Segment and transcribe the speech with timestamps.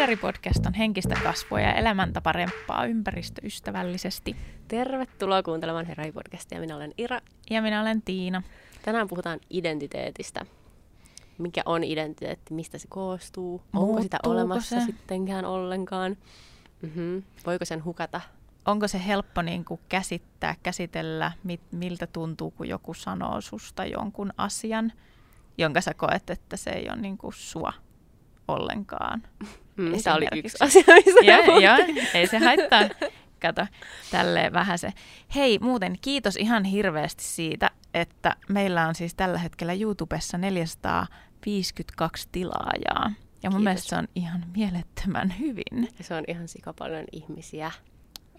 [0.00, 4.36] Hedari-podcast on henkistä kasvua ja elämäntaparempaa ympäristöystävällisesti.
[4.68, 6.60] Tervetuloa kuuntelemaan Herai-podcastia.
[6.60, 7.20] Minä olen Ira.
[7.50, 8.42] Ja minä olen Tiina.
[8.82, 10.46] Tänään puhutaan identiteetistä.
[11.38, 14.86] Mikä on identiteetti, mistä se koostuu, onko Muuttuuko sitä olemassa se?
[14.86, 16.16] sittenkään ollenkaan,
[16.82, 17.22] mm-hmm.
[17.46, 18.20] voiko sen hukata.
[18.66, 24.32] Onko se helppo niin kuin käsittää, käsitellä, mit, miltä tuntuu, kun joku sanoo susta jonkun
[24.36, 24.92] asian,
[25.58, 27.72] jonka sä koet, että se ei ole niin kuin sua
[28.52, 29.22] ollenkaan?
[29.76, 30.82] Mm, Tämä oli yksi asia,
[31.22, 31.62] Joo, puhuttiin.
[31.62, 31.76] joo,
[32.14, 32.82] ei se haittaa.
[33.42, 33.66] Kato,
[34.10, 34.92] tälleen vähän se.
[35.34, 43.12] Hei, muuten kiitos ihan hirveästi siitä, että meillä on siis tällä hetkellä YouTubessa 452 tilaajaa.
[43.42, 43.64] Ja mun Kiitos.
[43.64, 45.88] mielestä se on ihan mielettömän hyvin.
[45.98, 47.70] Ja se on ihan sikapaljon ihmisiä.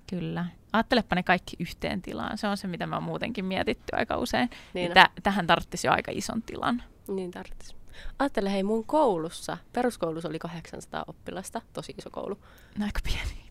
[0.10, 0.46] Kyllä.
[0.74, 2.38] Ajattelepa ne kaikki yhteen tilaan.
[2.38, 4.50] Se on se, mitä mä oon muutenkin mietitty aika usein.
[4.74, 6.84] Niin tä- tähän tarvitsisi jo aika ison tilan.
[7.08, 7.76] Niin tarvitsisi.
[8.20, 12.38] Ajattele, hei mun koulussa, peruskoulussa oli 800 oppilasta, tosi iso koulu.
[12.78, 13.42] No aika pieni.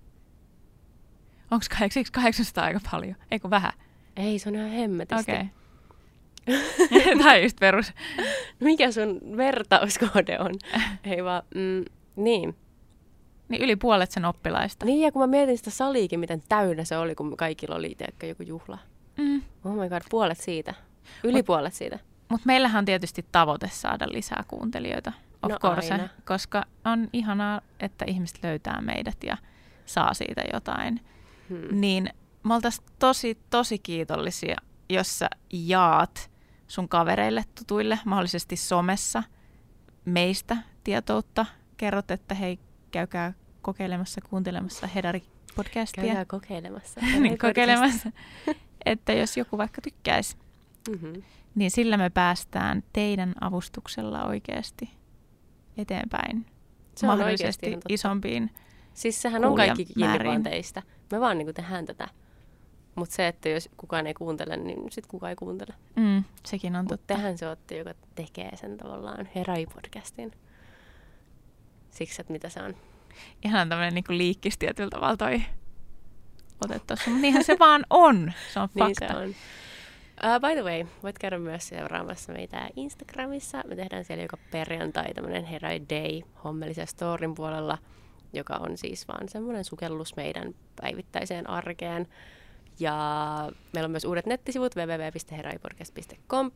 [1.51, 1.65] Onko
[2.12, 3.17] 800 aika paljon?
[3.31, 3.73] Eikö vähän?
[4.17, 5.33] Ei, se on ihan hemmetisti.
[5.33, 5.45] Okei.
[6.50, 7.19] Okay.
[7.19, 7.92] Tämä on just perus.
[8.61, 10.55] Mikä sun vertauskohde on?
[11.05, 11.84] Ei vaan, mm,
[12.17, 12.56] niin.
[13.48, 14.87] Niin yli puolet sen oppilaista.
[14.87, 18.27] Niin, ja kun mä mietin sitä saliikin, miten täynnä se oli, kun kaikilla oli tiedätkö,
[18.27, 18.78] joku juhla.
[19.17, 19.43] Mm.
[19.65, 20.75] Oh my god, puolet siitä.
[21.25, 21.98] Yli Mut- puolet siitä.
[22.31, 26.09] Mutta meillähän on tietysti tavoite saada lisää kuuntelijoita, of No course, aina.
[26.25, 29.37] koska on ihanaa, että ihmiset löytää meidät ja
[29.87, 31.00] saa siitä jotain.
[31.48, 31.81] Hmm.
[31.81, 32.11] Niin
[32.45, 34.56] me oltaisiin tosi, tosi kiitollisia,
[34.89, 36.31] jos sä jaat
[36.69, 39.22] sun kavereille, tutuille, mahdollisesti somessa
[40.05, 41.47] meistä tietoutta.
[41.77, 42.59] Kerrot, että hei,
[42.91, 46.03] käykää kokeilemassa, kuuntelemassa Hedari-podcastia.
[46.05, 47.00] Käydään kokeilemassa.
[47.20, 48.11] niin, kokeilemassa.
[48.87, 50.37] että jos joku vaikka tykkäisi,
[50.89, 51.22] Mm-hmm.
[51.55, 54.91] Niin sillä me päästään teidän avustuksella oikeasti
[55.77, 56.47] eteenpäin.
[56.95, 57.87] Se on oikeasti mahdollisesti totta.
[57.89, 58.51] isompiin.
[58.95, 60.83] Siis sehän on kaikki kiinni vaan teistä.
[61.12, 62.09] Me vaan niinku tehdään tätä.
[62.94, 65.75] Mutta se, että jos kukaan ei kuuntele, niin sit kukaan ei kuuntele.
[65.97, 67.15] Mm, sekin on Mutta totta.
[67.15, 70.32] tehän se olette, joka tekee sen tavallaan Herai-podcastin.
[71.91, 72.77] Siksi, että mitä se on.
[73.44, 75.43] Ihan tämmöinen niin liikkis tietyllä tavalla toi
[76.65, 77.11] ote tossa.
[77.11, 78.32] Mutta niinhän se vaan on.
[78.53, 79.15] Se on Niin fakta.
[79.15, 79.34] se on.
[80.25, 83.62] Uh, by the way, voit käydä myös seuraamassa meitä Instagramissa.
[83.69, 87.78] Me tehdään siellä joka perjantai tämmöinen Herai Day hommellisen storin puolella,
[88.32, 92.06] joka on siis vaan semmoinen sukellus meidän päivittäiseen arkeen.
[92.81, 92.94] Ja
[93.72, 96.50] meillä on myös uudet nettisivut www.heraipodcast.com.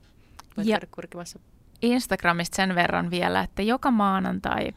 [0.56, 1.38] Voit Ja- käydä kurkimassa.
[1.82, 4.72] Instagramista sen verran vielä, että joka maanantai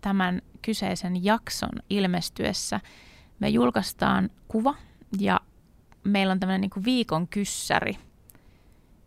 [0.00, 2.80] tämän kyseisen jakson ilmestyessä
[3.40, 4.74] me julkaistaan kuva
[5.18, 5.40] ja
[6.06, 7.98] meillä on tämmöinen niin viikon kyssäri,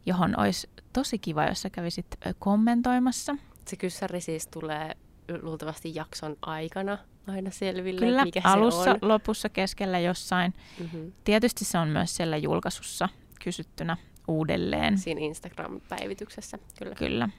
[0.05, 2.05] johon olisi tosi kiva, jos sä kävisit
[2.39, 3.35] kommentoimassa.
[3.65, 4.95] Se kyssäri siis tulee
[5.41, 8.97] luultavasti jakson aikana aina selville, Kyllä, mikä alussa, se on.
[9.01, 10.53] lopussa, keskellä jossain.
[10.79, 11.11] Mm-hmm.
[11.23, 13.09] Tietysti se on myös siellä julkaisussa
[13.43, 14.97] kysyttynä uudelleen.
[14.97, 16.95] Siinä Instagram-päivityksessä, kyllä.
[16.95, 17.29] Kyllä.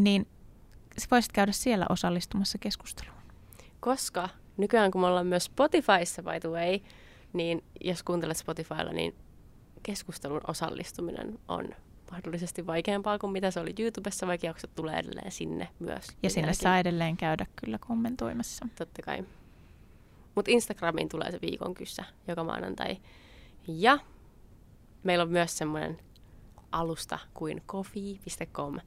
[0.00, 0.26] Niin
[1.10, 3.18] voisit käydä siellä osallistumassa keskusteluun.
[3.80, 6.80] Koska nykyään kun me ollaan myös Spotifyssa by the way,
[7.32, 9.14] niin jos kuuntelet Spotifylla, niin
[9.82, 11.68] keskustelun osallistuminen on
[12.10, 16.06] mahdollisesti vaikeampaa kuin mitä se oli YouTubessa, vaikka jaksot tulee edelleen sinne myös.
[16.22, 18.68] Ja sinne saa edelleen käydä kyllä kommentoimassa.
[18.78, 19.24] Totta kai.
[20.34, 22.96] Mutta Instagramiin tulee se viikon kyssä joka maanantai.
[23.68, 23.98] Ja
[25.02, 25.98] meillä on myös semmoinen
[26.72, 28.78] alusta kuin coffee.com.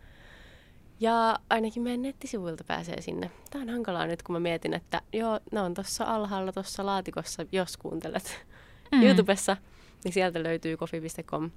[1.02, 3.32] Ja ainakin meidän nettisivuilta pääsee sinne.
[3.50, 7.46] Tämä on hankalaa nyt, kun mä mietin, että joo, ne on tuossa alhaalla tuossa laatikossa,
[7.52, 8.46] jos kuuntelet
[8.92, 9.04] mm.
[9.04, 9.58] YouTubessa,
[10.04, 11.52] niin sieltä löytyy coffee.com.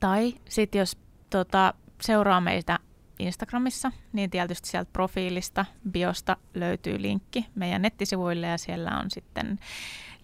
[0.00, 0.98] Tai sitten jos
[1.30, 2.78] tota, seuraa meitä
[3.18, 9.58] Instagramissa, niin tietysti sieltä profiilista, biosta löytyy linkki meidän nettisivuille ja siellä on sitten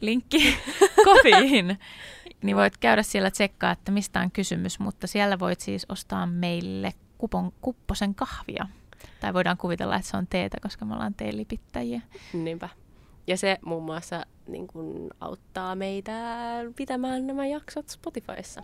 [0.01, 0.57] linkki
[1.05, 1.79] kofiin.
[2.43, 6.95] niin voit käydä siellä tsekkaa, että mistä on kysymys, mutta siellä voit siis ostaa meille
[7.21, 8.67] kupon, kupposen kahvia.
[9.21, 12.01] Tai voidaan kuvitella, että se on teetä, koska me ollaan teelipittäjiä.
[12.33, 12.69] Niinpä.
[13.27, 16.13] Ja se muun muassa niin kun, auttaa meitä
[16.77, 18.63] pitämään nämä jaksot Spotifyssa.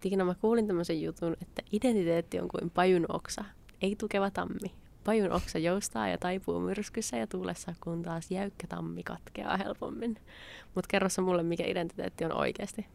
[0.00, 3.44] Tiina, mä kuulin tämmöisen jutun, että identiteetti on kuin pajun oksa,
[3.82, 4.74] ei tukeva tammi.
[5.04, 10.16] Pajun oksa joustaa ja taipuu myrskyssä ja tuulessa, kun taas jäykkä tammi katkeaa helpommin.
[10.74, 12.86] Mutta kerro mulle, mikä identiteetti on oikeasti.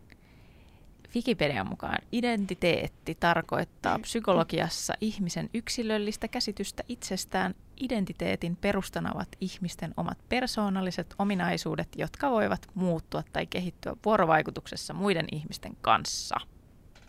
[1.15, 7.55] Wikipedian mukaan identiteetti tarkoittaa psykologiassa ihmisen yksilöllistä käsitystä itsestään.
[7.81, 15.77] Identiteetin perustana ovat ihmisten omat persoonalliset ominaisuudet, jotka voivat muuttua tai kehittyä vuorovaikutuksessa muiden ihmisten
[15.81, 16.35] kanssa.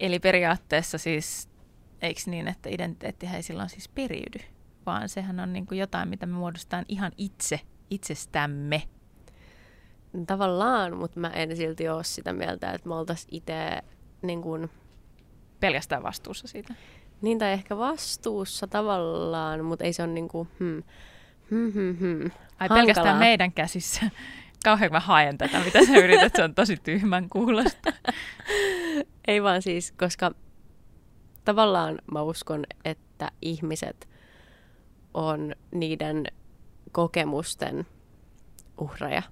[0.01, 1.49] Eli periaatteessa siis,
[2.03, 4.39] eikö niin, että identiteettihän ei silloin siis periydy,
[4.87, 7.61] vaan sehän on niin kuin jotain, mitä me muodostetaan ihan itse,
[7.91, 8.83] itsestämme.
[10.27, 13.83] Tavallaan, mutta mä en silti ole sitä mieltä, että me oltaisiin itse
[14.27, 14.71] niin kuin...
[15.61, 16.75] Pelkästään vastuussa siitä.
[17.23, 20.83] Niin, tai ehkä vastuussa tavallaan, mutta ei se ole niin kuin, hmm,
[21.51, 22.31] hmm, hmm, hmm.
[22.59, 24.11] Ai pelkästään meidän käsissä.
[24.65, 27.93] Kauhean mä haen tätä, mitä sä yrität, se on tosi tyhmän kuulosta.
[29.29, 30.33] Ei vaan siis, koska
[31.45, 34.09] tavallaan mä uskon, että ihmiset
[35.15, 36.27] on niiden
[36.93, 37.87] kokemusten
[38.81, 39.23] uhreja.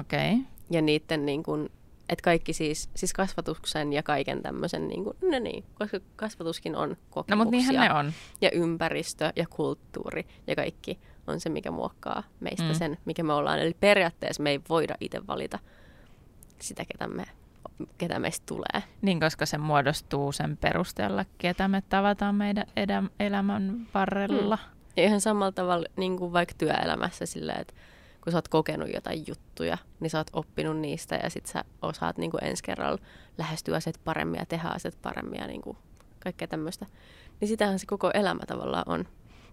[0.00, 0.32] Okei.
[0.32, 0.44] Okay.
[0.70, 1.70] Ja niiden niin kuin,
[2.12, 6.88] että kaikki siis, siis kasvatuksen ja kaiken tämmöisen, niin kuin, no niin, koska kasvatuskin on
[6.88, 7.36] No kokemuksia.
[7.36, 8.12] mutta niinhän ne on.
[8.40, 12.68] Ja ympäristö ja kulttuuri ja kaikki on se, mikä muokkaa meistä Mm.
[12.68, 12.74] mm.
[12.74, 13.58] sen, mikä me ollaan.
[13.58, 15.58] Eli periaatteessa me ei voida itse valita
[16.60, 17.24] sitä, ketä, me,
[17.98, 18.82] ketä meistä tulee.
[19.02, 24.56] Niin, koska se muodostuu sen perusteella, ketä me tavataan meidän edä, elämän varrella.
[24.56, 24.72] Mm.
[24.96, 27.74] Ja ihan samalla tavalla niin kuin vaikka työelämässä silleen, että
[28.22, 32.18] kun sä oot kokenut jotain juttuja, niin sä oot oppinut niistä ja sit sä osaat
[32.18, 32.98] niin kuin ensi kerralla
[33.38, 35.76] lähestyä asiat paremmin ja tehdä asiat paremmin ja niin kuin
[36.20, 36.86] kaikkea tämmöistä.
[37.40, 39.08] Niin sitähän se koko elämä tavallaan on.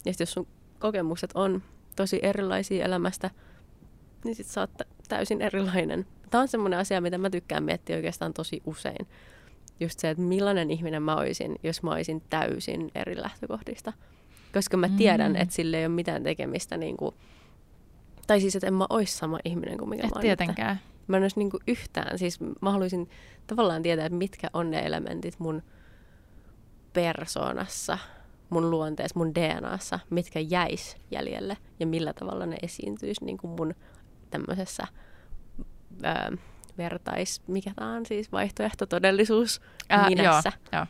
[0.05, 0.47] Ja sit jos sun
[0.79, 1.63] kokemukset on
[1.95, 3.29] tosi erilaisia elämästä,
[4.23, 6.05] niin sit sä oot tä- täysin erilainen.
[6.29, 9.07] Tämä on semmoinen asia, mitä mä tykkään miettiä oikeastaan tosi usein.
[9.79, 13.93] Just se, että millainen ihminen mä olisin, jos mä olisin täysin eri lähtökohdista.
[14.53, 15.41] Koska mä tiedän, Mm.
[15.41, 17.15] että sillä ei ole mitään tekemistä niin kuin,
[18.29, 20.75] tai siis, että en mä olisi sama ihminen kuin mikä Et mä oon tietenkään.
[20.75, 21.07] nyt.
[21.07, 22.19] Mä en olisi niin kuin yhtään.
[22.19, 23.09] Siis mä haluaisin
[23.47, 25.63] tavallaan tietää, että mitkä on ne elementit mun
[26.93, 27.97] persoonassa,
[28.49, 33.75] mun luonteessa, mun DNAssa, mitkä jäis jäljelle ja millä tavalla ne esiintyisi niin kuin mun
[34.29, 34.87] tämmöisessä
[36.05, 36.37] öö,
[36.77, 40.51] vertais, mikä tää on siis vaihtoehtotodellisuus Ää, minässä.
[40.73, 40.85] Joo, joo.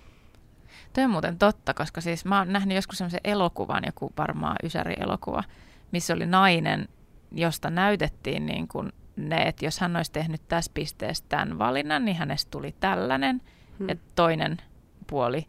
[0.94, 5.44] Toi on muuten totta, koska siis mä oon nähnyt joskus semmoisen elokuvan, joku varmaan Ysäri-elokuva,
[5.92, 6.88] missä oli nainen,
[7.32, 12.18] josta näytettiin niin kuin ne, että jos hän olisi tehnyt tässä pisteessä tämän valinnan, niin
[12.18, 13.42] hänestä tuli tällainen.
[13.80, 13.90] Hmm.
[13.90, 14.58] Ja toinen
[15.08, 15.46] puoli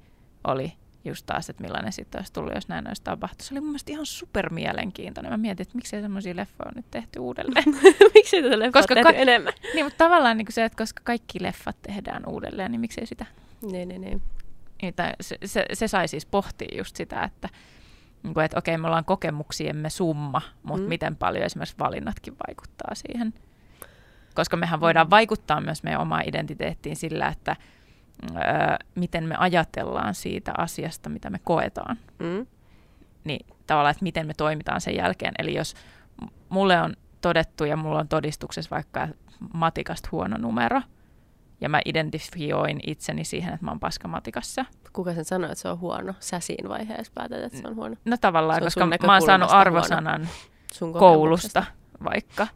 [0.46, 0.72] oli
[1.04, 3.40] just taas, että millainen sitten olisi tullut, jos näin olisi tapahtunut.
[3.42, 5.32] Se oli mun mielestä ihan super mielenkiintoinen.
[5.32, 7.64] Mä mietin, että miksei semmoisia leffoja on nyt tehty uudelleen.
[8.14, 9.52] Miksi tätä leffaa Koska koska ka- enemmän?
[9.74, 13.26] niin, mutta tavallaan niin kuin se, että koska kaikki leffat tehdään uudelleen, niin miksei sitä
[13.62, 14.22] Niin, niin, niin.
[14.82, 17.48] niin, se, se, se sai siis pohtia just sitä, että,
[18.22, 20.84] niin kuin, että okei, me ollaan kokemuksiemme summa, mutta mm.
[20.84, 20.88] Mm.
[20.88, 23.34] miten paljon esimerkiksi valinnatkin vaikuttaa siihen.
[24.34, 27.56] Koska mehän voidaan vaikuttaa myös meidän omaan identiteettiin sillä, että
[28.30, 28.36] ö,
[28.94, 31.98] miten me ajatellaan siitä asiasta, mitä me koetaan.
[32.18, 32.46] Mm.
[33.24, 35.34] Niin tavallaan, että miten me toimitaan sen jälkeen.
[35.38, 35.74] Eli jos
[36.48, 39.08] mulle on todettu ja mulla on todistuksessa vaikka
[39.54, 40.82] matikasta huono numero,
[41.60, 45.68] ja mä identifioin itseni siihen, että mä oon paska matikassa, Kuka sen sanoi, että se
[45.68, 46.14] on huono?
[46.20, 47.96] Sä siinä vaiheessa päätät, että se on huono.
[48.04, 50.28] No tavallaan, Se koska mä oon saanut arvosanan
[50.72, 51.64] Sun koulusta
[52.04, 52.46] vaikka,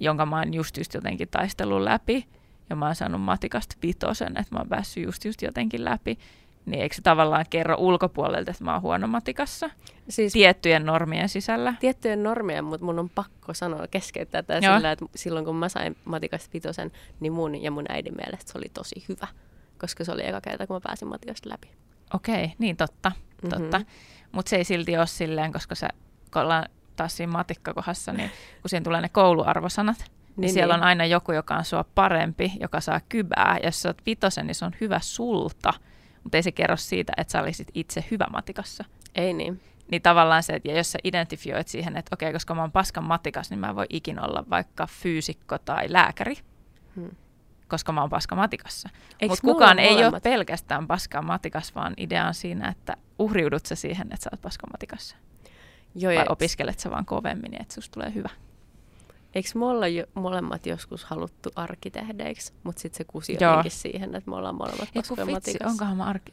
[0.00, 2.26] jonka mä oon just, just jotenkin taistellut läpi.
[2.70, 6.18] Ja mä oon saanut matikasta vitosen, että mä oon päässyt just, just jotenkin läpi.
[6.66, 9.70] Niin eikö se tavallaan kerro ulkopuolelta, että mä oon huono matikassa?
[10.08, 11.74] Siis Tiettyjen normien sisällä.
[11.80, 14.76] tiettyjen normien, mutta mun on pakko sanoa keskeyttää tätä Joo.
[14.76, 18.58] sillä, että silloin kun mä sain matikasta vitosen, niin mun ja mun äidin mielestä se
[18.58, 19.26] oli tosi hyvä.
[19.78, 21.70] Koska se oli eka kerta, kun mä pääsin matikasta läpi.
[22.14, 23.12] Okei, niin totta,
[23.50, 23.78] totta.
[23.78, 23.88] Mhm.
[24.32, 25.88] Mutta se ei silti ole silleen, koska se,
[26.32, 26.64] kun ollaan
[26.96, 28.30] taas siinä matikkakohdassa, niin
[28.62, 32.52] kun siihen tulee ne kouluarvosanat, niin, niin siellä on aina joku, joka on sua parempi,
[32.60, 33.56] joka saa kybää.
[33.62, 35.72] Ja jos sä oot vitosen, niin se on hyvä sulta,
[36.22, 38.84] mutta ei se kerro siitä, että sä olisit itse hyvä matikassa.
[39.14, 39.60] Ei niin.
[39.90, 43.04] Niin tavallaan se, että ja jos sä identifioit siihen, että okei, koska mä oon paskan
[43.04, 46.36] matikas, niin mä en voi ikinä olla vaikka fyysikko tai lääkäri,
[46.96, 47.10] Hmm.
[47.68, 48.88] koska mä oon paska matikassa.
[49.28, 50.22] Mutta kukaan ei ole molemmat?
[50.22, 54.66] pelkästään paskaa matikas, vaan idea on siinä, että uhriudut sä siihen, että sä oot paska
[54.66, 55.16] matikassa.
[55.94, 58.28] Joo, Vai ja opiskelet sä vaan kovemmin, niin että susta tulee hyvä.
[59.34, 63.50] Eikö me olla jo, molemmat joskus haluttu arkkitehdeiksi, mutta sitten se kusi Joo.
[63.50, 66.32] jotenkin siihen, että me ollaan molemmat paskoja vitsi, onkohan mä arki...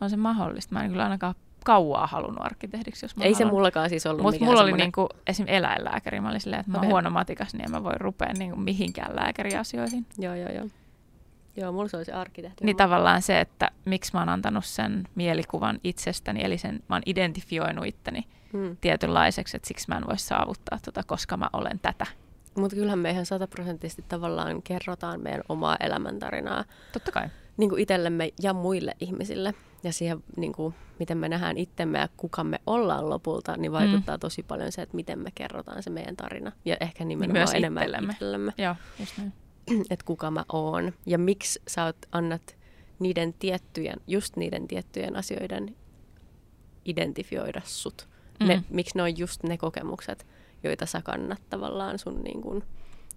[0.00, 0.74] On se mahdollista.
[0.74, 1.34] Mä en kyllä ainakaan
[1.64, 3.54] kauaa halunnut arkkitehdiksi, jos mä Ei se haluan.
[3.56, 5.44] mullakaan siis ollut Mutta mulla oli semmoinen- niinku, esim.
[5.48, 6.20] eläinlääkäri.
[6.20, 6.90] Mä olin silleen, että mä oon Okei.
[6.90, 10.06] huono matikas, niin en mä voi rupea niinku mihinkään lääkäriasioihin.
[10.18, 10.66] Joo, joo, joo.
[11.56, 12.64] Joo, mulla se olisi arkkitehti.
[12.64, 17.02] Niin tavallaan se, että miksi mä oon antanut sen mielikuvan itsestäni, eli sen mä oon
[17.06, 18.76] identifioinut itteni Mm.
[18.80, 22.06] tietynlaiseksi, että siksi mä en voi saavuttaa tota, koska mä olen tätä.
[22.54, 27.28] Mutta kyllähän me ihan sataprosenttisesti tavallaan kerrotaan meidän omaa elämäntarinaa Totta kai.
[27.56, 29.54] niin kuin itsellemme ja muille ihmisille.
[29.82, 34.16] Ja siihen, niin kuin, miten me nähdään itsemme ja kuka me ollaan lopulta, niin vaikuttaa
[34.16, 34.20] mm.
[34.20, 36.52] tosi paljon se, että miten me kerrotaan se meidän tarina.
[36.64, 38.12] Ja ehkä nimenomaan Myös enemmän itsellemme.
[38.12, 39.32] itsellemme, Joo, just näin.
[39.90, 40.92] että kuka mä oon.
[41.06, 42.56] Ja miksi sä oot, annat
[42.98, 45.76] niiden tiettyjen, just niiden tiettyjen asioiden
[46.84, 48.08] identifioida sut.
[48.40, 48.46] Mm.
[48.46, 50.26] Ne, miksi ne on just ne kokemukset,
[50.62, 52.64] joita sä kannat tavallaan sun niin kuin,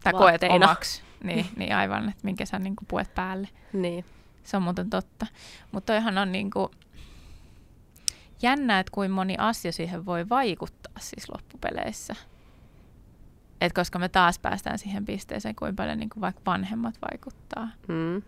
[0.04, 1.02] tai koet omaksi.
[1.24, 3.50] Niin, niin aivan, että minkä sä niin kuin puet päälle.
[3.74, 4.06] niin.
[4.44, 5.28] Se on muuten totta.
[5.72, 6.70] Mutta toihan on niin kuin
[8.42, 12.16] jännä, että kuin moni asia siihen voi vaikuttaa siis loppupeleissä.
[13.62, 17.68] Et koska me taas päästään siihen pisteeseen, kuinka paljon niin kuin vaikka vanhemmat vaikuttaa.
[17.88, 18.22] Mm.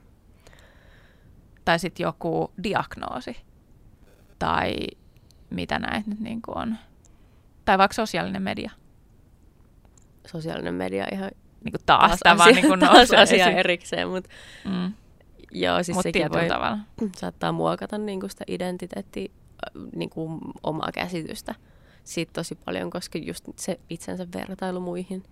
[1.65, 3.37] Tai sitten joku diagnoosi.
[4.39, 4.75] Tai
[5.49, 6.75] mitä näitä nyt niin kuin on.
[7.65, 8.71] Tai vaikka sosiaalinen media.
[10.27, 11.31] Sosiaalinen media ihan
[11.63, 13.57] Niin kuin taas, taas, tämä asia, vaan niin kuin taas asia esiin.
[13.57, 14.29] erikseen, mutta
[14.65, 14.93] Mm.
[15.51, 16.77] joo, siis Mutta sekin voi, tavalla.
[17.17, 19.27] saattaa muokata niin kuin sitä identiteettiä,
[19.95, 21.55] niin kuin omaa käsitystä
[22.03, 25.23] siitä tosi paljon, koska just se itsensä vertailu muihin.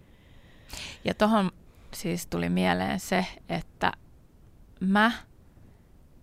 [1.05, 1.51] Ja tuohon
[1.93, 3.91] siis tuli mieleen se, että
[4.79, 5.11] mä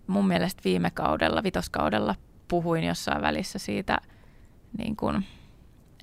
[0.06, 2.14] mun mielestä viime kaudella, vitoskaudella,
[2.50, 3.98] puhuin jossain välissä siitä,
[4.78, 5.24] niin kun,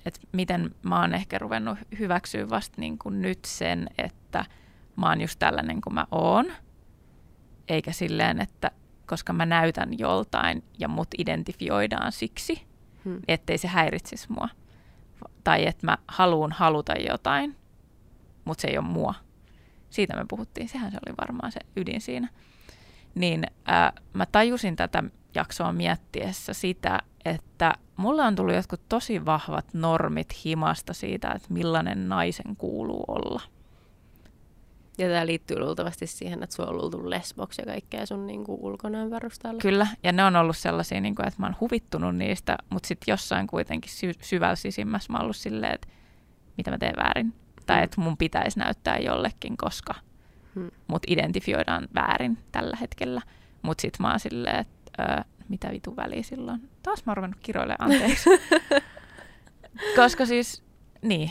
[0.04, 4.44] että miten mä oon ehkä ruvennut hyväksyä vasta niin kun nyt sen, että
[4.96, 6.52] mä oon just tällainen kuin mä oon.
[7.68, 8.70] Eikä silleen, että
[9.06, 12.68] koska mä näytän joltain ja mut identifioidaan siksi,
[13.04, 13.20] Hmm.
[13.28, 14.48] ettei se häiritsisi mua.
[15.44, 17.56] Tai että mä haluan haluta jotain,
[18.44, 19.14] mutta se ei ole mua.
[19.90, 22.28] Siitä me puhuttiin, sehän se oli varmaan se ydin siinä.
[23.14, 25.04] Niin ää, mä tajusin tätä
[25.38, 32.08] jaksoa miettiessä sitä, että mulla on tullut jotkut tosi vahvat normit himasta siitä, että millainen
[32.08, 33.42] naisen kuuluu olla.
[34.98, 38.60] Ja tämä liittyy luultavasti siihen, että sulla on luultu lesboksi ja kaikkea sun niin kuin
[38.60, 39.60] ulkonäön perustalla.
[39.60, 43.12] Kyllä, ja ne on ollut sellaisia, niin kuin, että mä oon huvittunut niistä, mutta sitten
[43.12, 45.88] jossain kuitenkin sy- syvällä sisimmässä mä oon ollut silleen, että
[46.56, 47.34] mitä mä teen väärin.
[47.66, 47.82] Tai Mm.
[47.84, 49.94] että mun pitäisi näyttää jollekin, koska
[50.54, 50.70] Hmm.
[50.86, 53.22] mut identifioidaan väärin tällä hetkellä.
[53.62, 56.68] Mutta sitten mä oon silleen, että ö, mitä vitu väliä silloin.
[56.82, 58.30] Taas mä oon ruvennut kiroilemaan, anteeksi.
[59.96, 60.62] koska siis,
[61.02, 61.30] niin,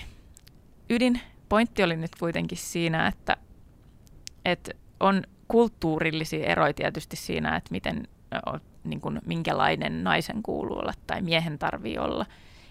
[0.89, 3.37] ydin, pointti oli nyt kuitenkin siinä, että,
[4.45, 8.07] että on kulttuurillisia eroja tietysti siinä, että miten,
[8.83, 12.25] niin kuin, minkälainen naisen kuuluu olla tai miehen tarvii olla.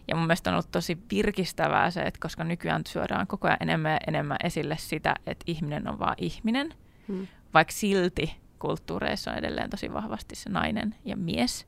[0.08, 3.92] Ja mun mielestä on ollut tosi virkistävää se, että koska nykyään syödään koko ajan enemmän
[3.92, 6.74] ja enemmän esille sitä, että ihminen on vaan ihminen,
[7.08, 7.26] Hmm.
[7.54, 11.66] vaikka silti kulttuureissa on edelleen tosi vahvasti se nainen ja mies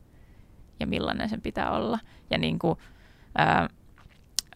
[0.80, 1.98] ja millainen sen pitää olla.
[2.30, 2.78] Ja niin kuin,
[3.38, 3.68] ää,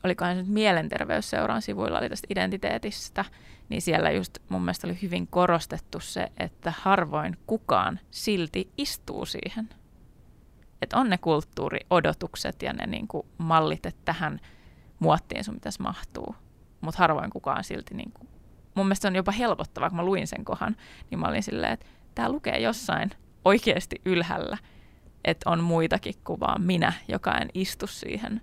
[0.04, 3.24] olikohan se nyt mielenterveysseuran sivuilla oli tästä identiteetistä,
[3.68, 9.68] niin siellä just mun mielestä oli hyvin korostettu se, että harvoin kukaan silti istuu siihen.
[10.82, 14.40] Että on ne kulttuuriodotukset ja ne niin kuin mallit, että tähän
[14.98, 16.34] muottiin sun pitäisi mahtuu.
[16.80, 18.28] Mutta harvoin kukaan silti, niin kuin,
[18.74, 20.76] mun mielestä on jopa helpottavaa, kun mä luin sen kohan,
[21.10, 23.10] niin mä olin silleen, että tämä lukee jossain
[23.44, 24.58] oikeasti ylhällä,
[25.24, 28.40] että on muitakin kuin vaan minä, joka en istu siihen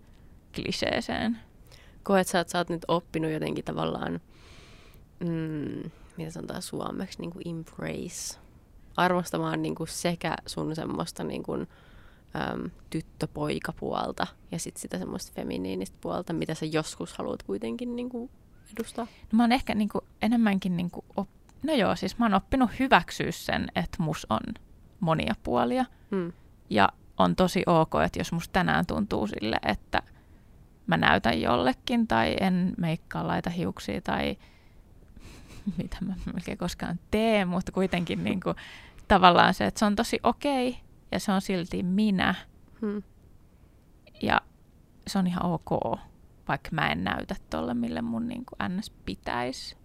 [0.55, 1.37] kliseeseen.
[2.03, 4.19] Koet sä, että sä oot nyt oppinut jotenkin tavallaan,
[5.19, 8.39] mm, mitä sanotaan suomeksi, niin kuin embrace,
[8.97, 11.67] arvostamaan niin kuin sekä sun semmoista niin kuin,
[12.35, 18.29] äm, tyttöpoikapuolta ja sitten sitä semmoista feminiinistä puolta, mitä sä joskus haluat kuitenkin niin kuin
[18.77, 19.05] edustaa.
[19.05, 21.29] No mä oon ehkä niinku enemmänkin, niinku op...
[21.63, 24.39] no joo, siis mä oon oppinut hyväksyä sen, että mus on
[24.99, 25.85] monia puolia.
[26.11, 26.33] Hmm.
[26.69, 30.01] Ja on tosi ok, että jos musta tänään tuntuu sille, että
[30.87, 34.37] mä näytän jollekin tai en meikkaa laita hiuksia tai
[35.77, 38.53] mitä mä melkein koskaan teen, mutta kuitenkin niinku,
[39.07, 40.79] tavallaan se, että se on tosi okei
[41.11, 42.35] ja se on silti minä
[42.81, 43.03] Hmm.
[44.21, 44.41] ja
[45.07, 45.99] se on ihan ok,
[46.47, 48.89] vaikka mä en näytä tolle, mille mun niin kuin ns.
[48.89, 49.77] pitäisi.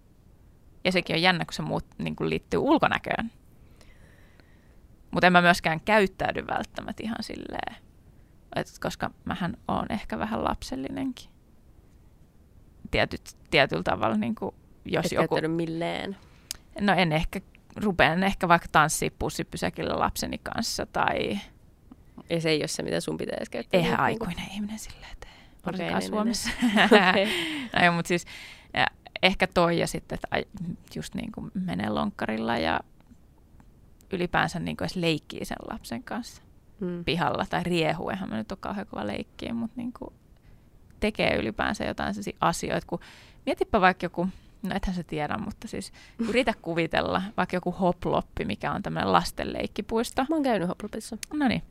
[0.85, 3.31] Ja sekin on jännä, kun se muut niin kuin liittyy ulkonäköön.
[5.11, 7.77] Mutta en mä myöskään käyttäydy välttämättä ihan silleen,
[8.57, 11.31] et koska mähän oon ehkä vähän lapsellinenkin.
[12.91, 15.37] Tietyt, tietyllä tavalla, niin kuin, jos Et joku...
[15.49, 16.17] milleen.
[16.81, 17.41] No en ehkä,
[17.77, 21.39] rupean ehkä vaikka tanssii pussipysäkillä lapseni kanssa tai
[22.31, 23.79] Ja se ei ole se, mitä sun pitäisi käyttää.
[23.81, 25.31] eihän Niin kuin- aikuinen ihminen silleen tee.
[25.67, 26.51] Varsinkaan niin, Suomessa.
[27.11, 27.29] Okei.
[27.87, 28.25] no, mutta siis
[28.75, 28.87] ja
[29.25, 30.51] ehkä toi ja sitten, että
[30.95, 32.81] just niin kuin menee lonkkarilla ja
[34.13, 36.43] ylipäänsä niin kuin leikkii sen lapsen kanssa
[36.81, 37.05] Hmm.
[37.05, 38.11] pihalla tai riehuu.
[38.11, 40.15] Eihän mä nyt ole kauhean kova leikkiä, mutta niin kuin
[41.01, 43.01] tekee ylipäänsä jotain sellaisia asioita, kun
[43.47, 44.29] mietipä vaikka joku,
[44.63, 45.93] no ethän se tiedä, mutta siis
[46.29, 50.27] yritä kuvitella vaikka joku hoploppi, mikä on tämmöinen lastenleikkipuisto.
[50.29, 51.17] Mä oon käynyt Hoplopissa.
[51.33, 51.63] No niin.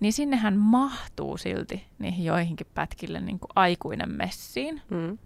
[0.00, 4.82] Niin sinnehän mahtuu silti niihin joihinkin pätkille niin kuin aikuinen messiin.
[4.90, 5.18] Hmm.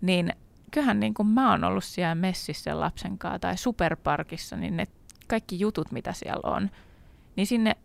[0.00, 0.32] Niin
[0.70, 4.86] kyllähän niin kuin mä oon ollut siellä messissä sen lapsen kanssa tai superparkissa, niin ne
[5.26, 6.70] kaikki jutut, mitä siellä on,
[7.36, 7.76] niin sinne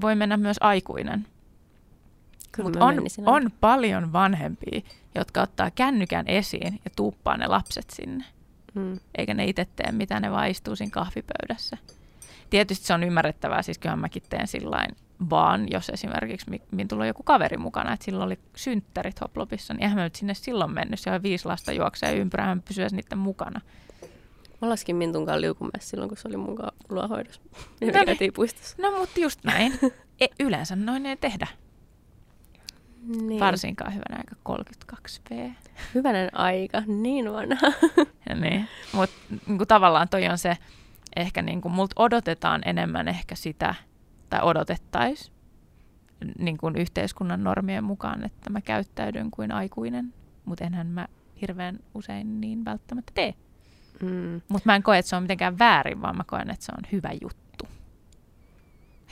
[0.00, 1.26] voi mennä myös aikuinen.
[2.52, 2.96] Kyllä Mutta on,
[3.26, 4.80] on paljon vanhempia,
[5.14, 8.24] jotka ottaa kännykän esiin ja tuuppaa ne lapset sinne.
[8.74, 9.00] Mm.
[9.14, 11.76] Eikä ne itse tee mitä ne vaan istuu siinä kahvipöydässä.
[12.50, 14.96] Tietysti se on ymmärrettävää, siis kyllähän mäkin teen sillain
[15.30, 19.82] vaan, jos esimerkiksi mi- min tulee joku kaveri mukana, että silloin oli synttärit Hoplopissa, niin
[19.82, 23.60] eihän mä nyt sinne silloin mennyt, siellä viisi lasta juoksee ympärään, pysyä niiden mukana.
[24.62, 25.46] Mä laskin Mintun kanssa
[25.78, 27.40] silloin, kun se oli kanssa luohoidossa.
[27.80, 28.32] No niin.
[28.32, 28.76] puistossa.
[28.82, 29.72] No mutta just näin.
[30.20, 31.46] E, yleensä noin ei tehdä.
[33.02, 33.40] Niin.
[33.40, 34.62] Varsinkaan hyvänä aika
[35.32, 35.52] 32V.
[35.94, 37.72] Hyvänen aika, niin vanha.
[38.28, 38.68] Ja niin.
[38.92, 40.56] Mutta niin tavallaan toi on se,
[41.16, 43.74] ehkä niin kuin multa odotetaan enemmän ehkä sitä,
[44.30, 45.34] tai odotettaisiin
[46.38, 51.08] niin kuin yhteiskunnan normien mukaan, että mä käyttäydyn kuin aikuinen, mutta enhän mä
[51.40, 53.34] hirveän usein niin välttämättä tee.
[54.02, 54.40] Mm.
[54.48, 56.84] Mutta mä en koe, että se on mitenkään väärin, vaan mä koen, että se on
[56.92, 57.66] hyvä juttu.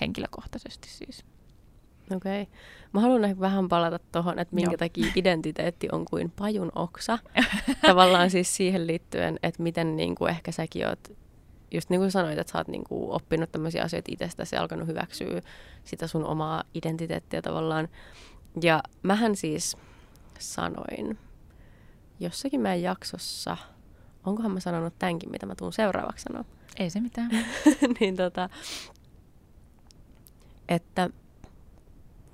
[0.01, 1.25] Henkilökohtaisesti siis.
[2.17, 2.43] Okei.
[2.43, 2.55] Okay.
[2.93, 4.77] Mä haluan ehkä vähän palata tuohon, että minkä Joo.
[4.77, 7.19] takia identiteetti on kuin pajun oksa.
[7.87, 11.13] Tavallaan siis siihen liittyen, että miten niin kuin ehkä säkin oot,
[11.71, 14.89] just niin kuin sanoit, että sä oot niin kuin oppinut tämmöisiä asioita itsestäsi ja alkanut
[14.89, 15.43] hyväksyä
[15.85, 17.89] sitä sun omaa identiteettiä tavallaan.
[18.63, 19.77] Ja mähän siis
[20.39, 21.19] sanoin
[22.21, 23.57] jossakin meidän jaksossa,
[24.25, 26.45] onkohan mä sanonut tämänkin, mitä mä tuun seuraavaksi sanoa,
[26.79, 27.31] Ei se mitään.
[28.01, 28.49] niin tota,
[30.69, 31.11] että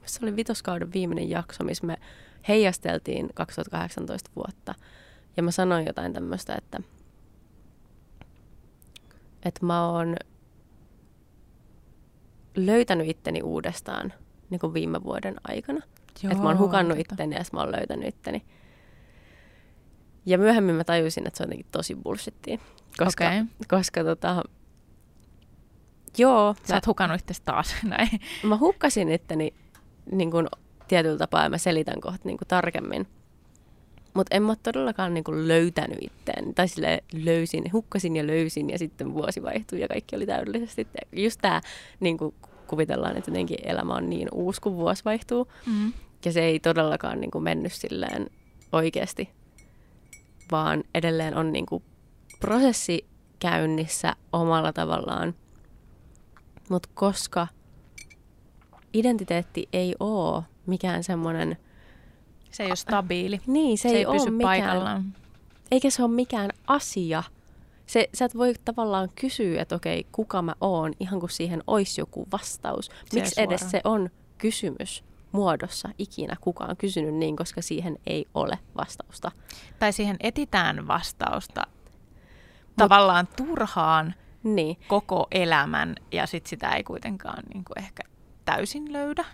[0.07, 1.97] se oli vitoskauden viimeinen jakso, missä me
[2.49, 4.75] heijasteltiin 2018 vuotta.
[5.37, 6.81] Ja mä sanoin jotain tämmöistä, että,
[9.45, 10.17] että mä oon
[12.57, 14.13] löytänyt itteni uudestaan
[14.51, 15.81] niin kuin viime vuoden aikana.
[16.25, 17.15] että mä oon hukannut tota.
[17.15, 18.45] itteni ja mä oon löytänyt itteni.
[20.27, 22.59] Ja myöhemmin mä tajusin, että se on jotenkin tosi bullshittia.
[22.99, 23.45] Koska, Okei.
[23.69, 24.43] koska tota,
[26.19, 27.75] joo, Sä oot hukannut itse taas.
[27.83, 28.21] Näin.
[28.43, 29.55] mä hukkasin itteni
[30.13, 30.47] niin kuin,
[30.89, 33.07] tietyllä tapaa ja mä selitän kohta niin kuin, tarkemmin.
[34.15, 36.53] Mutta en mä todellakaan niin kuin, löytänyt itseäni.
[36.53, 40.89] Tai sille löysin, hukkasin ja löysin ja sitten vuosi vaihtui ja kaikki oli täydellisesti.
[41.13, 41.61] Just tää
[42.01, 42.35] niin kuin,
[42.67, 45.49] kuvitellaan, että jotenkin elämä on niin uusi, kun vuosi vaihtuu.
[45.67, 45.93] Mm.
[46.25, 48.31] Ja se ei todellakaan niin kuin, mennyt silleen
[48.73, 49.31] oikeasti,
[50.51, 51.83] vaan edelleen on niin kuin,
[52.41, 53.07] prosessi
[53.39, 55.35] käynnissä omalla tavallaan.
[56.69, 57.47] Mutta koska
[58.95, 61.57] identiteetti ei ole mikään semmoinen,
[62.55, 63.41] Se ei ole stabiili.
[63.47, 65.15] niin se, Se, ei, ei ole pysy mikään, paikallaan.
[65.71, 67.23] eikä se ole mikään asia.
[67.87, 72.01] Se, sä et voi tavallaan kysyä, että okei, kuka mä oon, ihan kuin siihen olisi
[72.01, 72.91] joku vastaus.
[73.15, 79.31] Miksi edes se on kysymys muodossa ikinä kukaan kysynyt niin, koska siihen ei ole vastausta.
[79.79, 81.63] Tai siihen etitään vastausta
[82.77, 88.03] tavallaan turhaan Niin, koko elämän ja sit sitä ei kuitenkaan niin kuin ehkä
[88.45, 89.25] täysin löydä.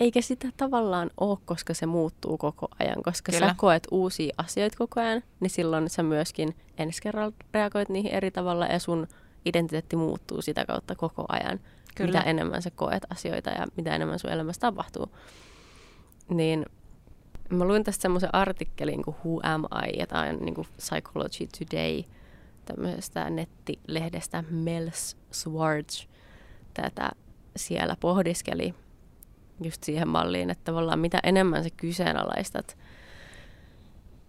[0.00, 3.02] Eikä sitä tavallaan ole, koska se muuttuu koko ajan.
[3.02, 3.48] Koska Kyllä.
[3.48, 8.30] sä koet uusia asioita koko ajan, niin silloin sä myöskin ensi kerralla reagoit niihin eri
[8.30, 9.08] tavalla ja sun
[9.44, 11.60] identiteetti muuttuu sitä kautta koko ajan.
[11.94, 12.06] Kyllä.
[12.06, 15.14] Mitä enemmän sä koet asioita ja mitä enemmän sun elämässä tapahtuu.
[16.28, 16.66] Niin
[17.50, 19.98] mä luin tästä semmoisen artikkelin kuin Who Am I?
[19.98, 22.02] Ja tää on niin kuin Psychology Today
[22.64, 24.90] tämmöisestä nettilehdestä Mel
[25.32, 26.06] Swartz
[26.74, 27.10] tätä
[27.56, 28.74] siellä pohdiskeli
[29.62, 32.78] just siihen malliin, että tavallaan mitä enemmän sä kyseenalaistat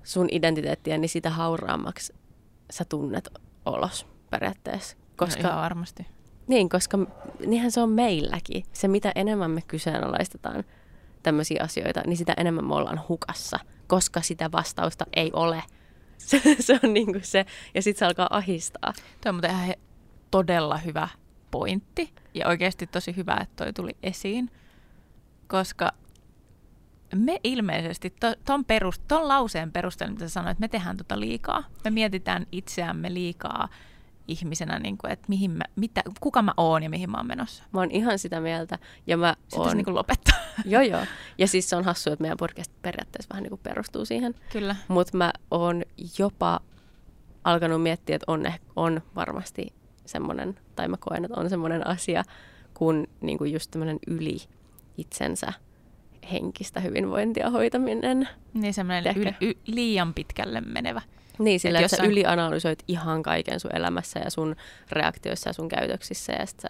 [0.04, 2.14] sun identiteettiä, niin sitä hauraammaksi
[2.72, 3.30] sä tunnet
[3.66, 4.98] olos periaatteessa.
[5.16, 5.44] Koska...
[5.44, 6.08] No, ihan varmasti.
[6.48, 6.98] niin, koska
[7.46, 8.64] niinhän se on meilläkin.
[8.74, 10.64] Se mitä enemmän me kyseenalaistetaan
[11.24, 15.64] tämmöisiä asioita, niin sitä enemmän me ollaan hukassa, koska sitä vastausta ei ole.
[16.18, 18.94] Se, se on niin kuin se, ja sitten se alkaa ahistaa.
[19.22, 19.80] Tuo on muuten ihan he-
[20.32, 21.08] todella hyvä
[21.52, 24.52] pointti ja oikeasti tosi hyvä, että toi tuli esiin,
[25.52, 25.92] koska
[27.16, 31.64] me ilmeisesti to, ton, perust, ton lauseen perusteella, mitä sanoit, että me tehdään tota liikaa.
[31.84, 33.70] Me mietitään itseämme liikaa
[34.28, 37.64] ihmisenä, niin kuin, että mihin mä, mitä, kuka mä oon ja mihin mä oon menossa.
[37.72, 39.78] Mä oon ihan sitä mieltä, ja mä Sitten oon...
[39.78, 40.36] niin kuin lopettaa.
[40.66, 41.06] Joo, joo.
[41.38, 44.36] Ja siis se on hassu, että meidän podcast periaatteessa vähän niin kuin perustuu siihen.
[44.52, 44.76] Kyllä.
[44.88, 45.84] Mutta mä oon
[46.20, 46.60] jopa
[47.44, 49.74] alkanut miettiä, että on, on varmasti
[50.06, 52.24] semmoinen, tai mä koen, että on semmoinen asia,
[52.74, 54.38] kun niin kuin just tämmöinen yli
[54.98, 55.54] itsensä
[56.32, 58.30] henkistä hyvinvointia hoitaminen.
[58.54, 59.34] Niin semmoinen Ehkä.
[59.42, 61.02] yl, y, liian pitkälle menevä.
[61.40, 64.56] Niin, sillä Et että sä jossain- ylianalysoit ihan kaiken sun elämässä ja sun
[64.92, 66.70] reaktioissa ja sun käytöksissä ja sit sä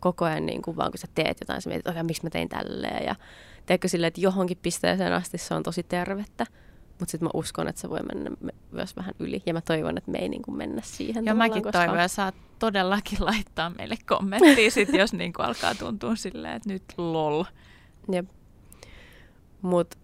[0.00, 2.48] koko ajan niin kuin vaan kun sä teet jotain, sä mietit, että miksi mä tein
[2.48, 3.14] tälleen ja
[3.66, 6.46] teekö silleen, että johonkin pisteeseen asti se on tosi tervettä,
[6.98, 9.98] mutta sitten mä uskon, että se voi mennä me- myös vähän yli ja mä toivon,
[9.98, 11.24] että me ei niin kuin mennä siihen.
[11.24, 15.74] Ja mäkin koska- toivon, ja saat todellakin laittaa meille kommenttia, sit, jos niin kuin alkaa
[15.74, 17.44] tuntua silleen, että nyt lol.
[18.12, 18.26] Jep.
[19.62, 19.96] Mutta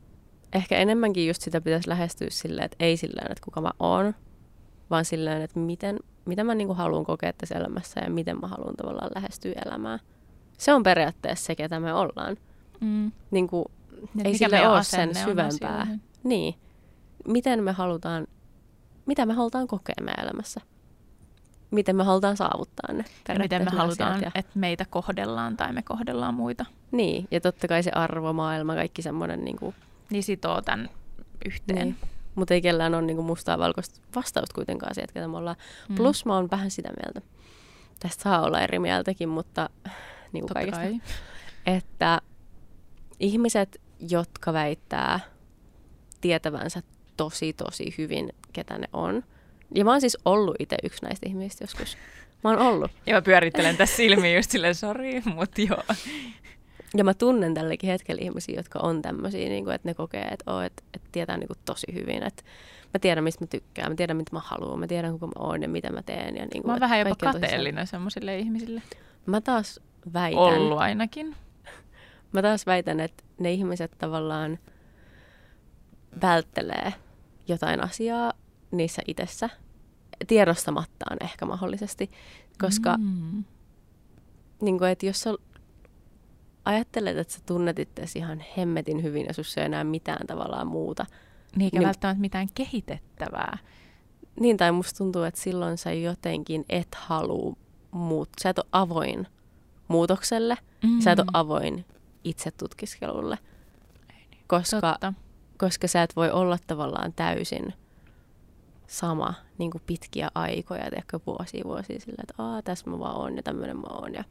[0.52, 4.14] ehkä enemmänkin just sitä pitäisi lähestyä silleen, että ei silleen, että kuka mä oon,
[4.90, 8.76] vaan silleen, että miten, mitä mä niinku haluan kokea tässä elämässä ja miten mä haluan
[8.76, 9.98] tavallaan lähestyä elämää.
[10.58, 12.36] Se on periaatteessa se, ketä me ollaan.
[12.80, 13.12] Mm.
[13.30, 13.64] Niinku,
[14.18, 15.46] Et ei meidän ole sen syvempää.
[15.80, 16.02] asioihin.
[16.24, 16.54] Niin.
[17.28, 18.26] Miten me halutaan,
[19.06, 20.60] mitä me halutaan kokea meidän elämässä?
[21.70, 25.82] Miten me halutaan saavuttaa ne Ja miten me halutaan, ja- että meitä kohdellaan tai me
[25.82, 26.64] kohdellaan muita.
[26.92, 29.74] Niin, ja totta kai se arvomaailma, kaikki semmoinen, niin kuin,
[30.10, 30.88] Niin sitoo tämän
[31.46, 31.78] yhteen.
[31.78, 31.96] niin.
[32.34, 35.56] mutta ei kellään ole niin kuin mustaa valkoista vastausta kuitenkaan siihen, että ketä me ollaan.
[35.88, 35.94] Mm.
[35.94, 37.20] Plus mä oon vähän sitä mieltä,
[38.00, 39.68] tästä saa olla eri mieltäkin, mutta
[40.32, 41.00] niin kuin Totta kaikesta, kai.
[41.66, 42.20] että
[43.20, 43.80] ihmiset,
[44.10, 45.20] jotka väittää
[46.20, 46.82] tietävänsä
[47.20, 49.22] tosi tosi hyvin, ketä ne on,
[49.74, 51.96] ja mä oon siis ollut itse yksi näistä ihmisistä joskus.
[52.44, 52.90] Mä oon ollut.
[53.06, 55.82] Ja mä pyörittelen tässä silmiä just silleen, sori, mutta joo.
[56.96, 60.52] Ja mä tunnen tälläkin hetkellä ihmisiä, jotka on tämmöisiä, niin kuin, että ne kokee, että,
[60.52, 62.22] oh, että, että tietää niin kuin, tosi hyvin.
[62.22, 62.42] Että
[62.94, 65.62] mä tiedän, mistä mä tykkään, mä tiedän, mitä mä haluan, mä tiedän, kuka mä oon
[65.62, 66.36] ja mitä mä teen.
[66.36, 68.82] Ja, niin kuin, Mä oon vähän jopa kateellinen semmoisille ihmisille.
[69.26, 69.80] Mä taas
[70.12, 71.36] väitän, Ollut ainakin.
[72.32, 74.58] mä taas väitän, että ne ihmiset tavallaan
[76.22, 76.92] välttelee
[77.50, 78.32] jotain asiaa
[78.70, 79.50] niissä itsessä,
[80.26, 82.10] tiedostamattaan ehkä mahdollisesti,
[82.60, 83.44] koska Mm.
[84.62, 85.34] niin kuin, että jos sä
[86.64, 91.06] ajattelet, että sä tunnet itseäsi ihan hemmetin hyvin ja sussa ei enää mitään tavallaan muuta,
[91.56, 93.58] Niin eikä Niin- välttämättä mitään kehitettävää.
[94.40, 97.56] niin tai musta tuntuu, että silloin sä jotenkin et halua
[97.90, 99.26] muut, sä et ole avoin
[99.88, 101.00] muutokselle, Mm.
[101.00, 101.84] sä et ole avoin
[102.24, 103.38] itse tutkiskelulle,
[104.46, 105.12] koska, Totta.
[105.60, 107.74] Koska sä et voi olla tavallaan täysin
[108.86, 113.36] sama niin kuin pitkiä aikoja, tiedätkö, vuosia vuosia sillä, että Aa, tässä mä vaan oon
[113.36, 114.14] ja tämmöinen mä oon.
[114.14, 114.24] Ja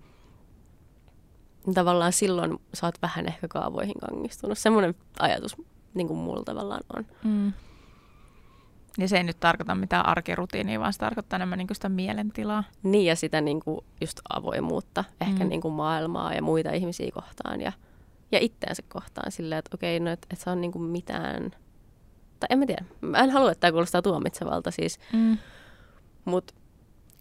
[1.74, 4.58] tavallaan silloin sä oot vähän ehkä kaavoihin kangistunut.
[4.58, 5.58] Semmoinen ajatus
[5.94, 7.06] niin kuin mulla tavallaan on.
[7.24, 7.54] Mm.
[8.98, 12.64] Ja se ei nyt tarkoita mitään arkirutiinia, vaan se tarkoittaa enemmän niin sitä mielentilaa.
[12.84, 15.50] Niin ja sitä niin kuin just avoimuutta, ehkä Mm.
[15.50, 17.72] niin kuin maailmaa ja muita ihmisiä kohtaan ja,
[18.32, 21.52] ja itteensä kohtaan silleen, että okei, no et, et sä on niin kuin mitään,
[22.40, 25.38] tai en mä tiedä, mä en halua, että tämä kuulostaa tuomitsevalta siis, Mm.
[26.26, 26.54] mutta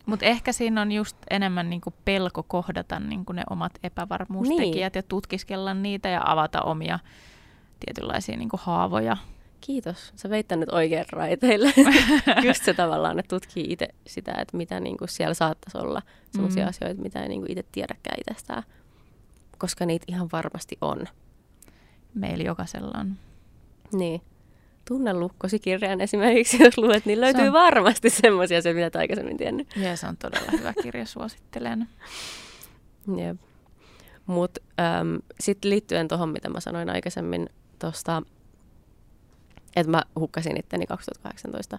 [0.07, 5.75] Mutta ehkä siinä on just enemmän niinku pelko kohdata niinku ne omat epävarmuustekijät ja tutkiskella
[5.75, 6.99] niitä ja avata omia
[7.81, 9.16] tietynlaisia niinku haavoja.
[9.61, 11.73] kiitos, sä veit nyt oikein raiteille.
[12.47, 16.64] just se tavallaan, että tutkii itse sitä, että mitä niin kuin siellä saattaisi olla sellaisia
[16.64, 16.68] Mm.
[16.68, 18.62] asioita, mitä ei niin kuin itse tiedäkään itsestään,
[19.59, 21.07] koska niitä ihan varmasti on.
[22.14, 23.16] Meillä jokaisella on.
[23.92, 24.21] Niin.
[24.88, 29.37] Tunne lukkosi kirjan esimerkiksi, jos luet, niin löytyy on- varmasti semmoisia asioita, mitä et aikaisemmin
[29.37, 29.77] tiennyt.
[29.77, 31.88] Ja se on todella hyvä kirja, suosittelen.
[33.18, 33.37] Jep.
[34.27, 34.61] Mutta
[35.40, 38.23] sitten liittyen tuohon, mitä mä sanoin aikaisemmin tuosta,
[39.77, 41.79] että mä hukkasin itteni 2018,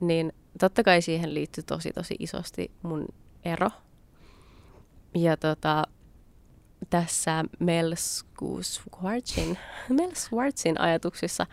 [0.00, 3.08] niin totta kai siihen liittyy tosi tosi isosti mun
[3.44, 3.70] ero.
[5.14, 5.84] Ja tota,
[6.92, 7.94] tässä Mel
[8.62, 9.58] Schwartzin,
[9.98, 11.46] Mel Schwartzin ajatuksissa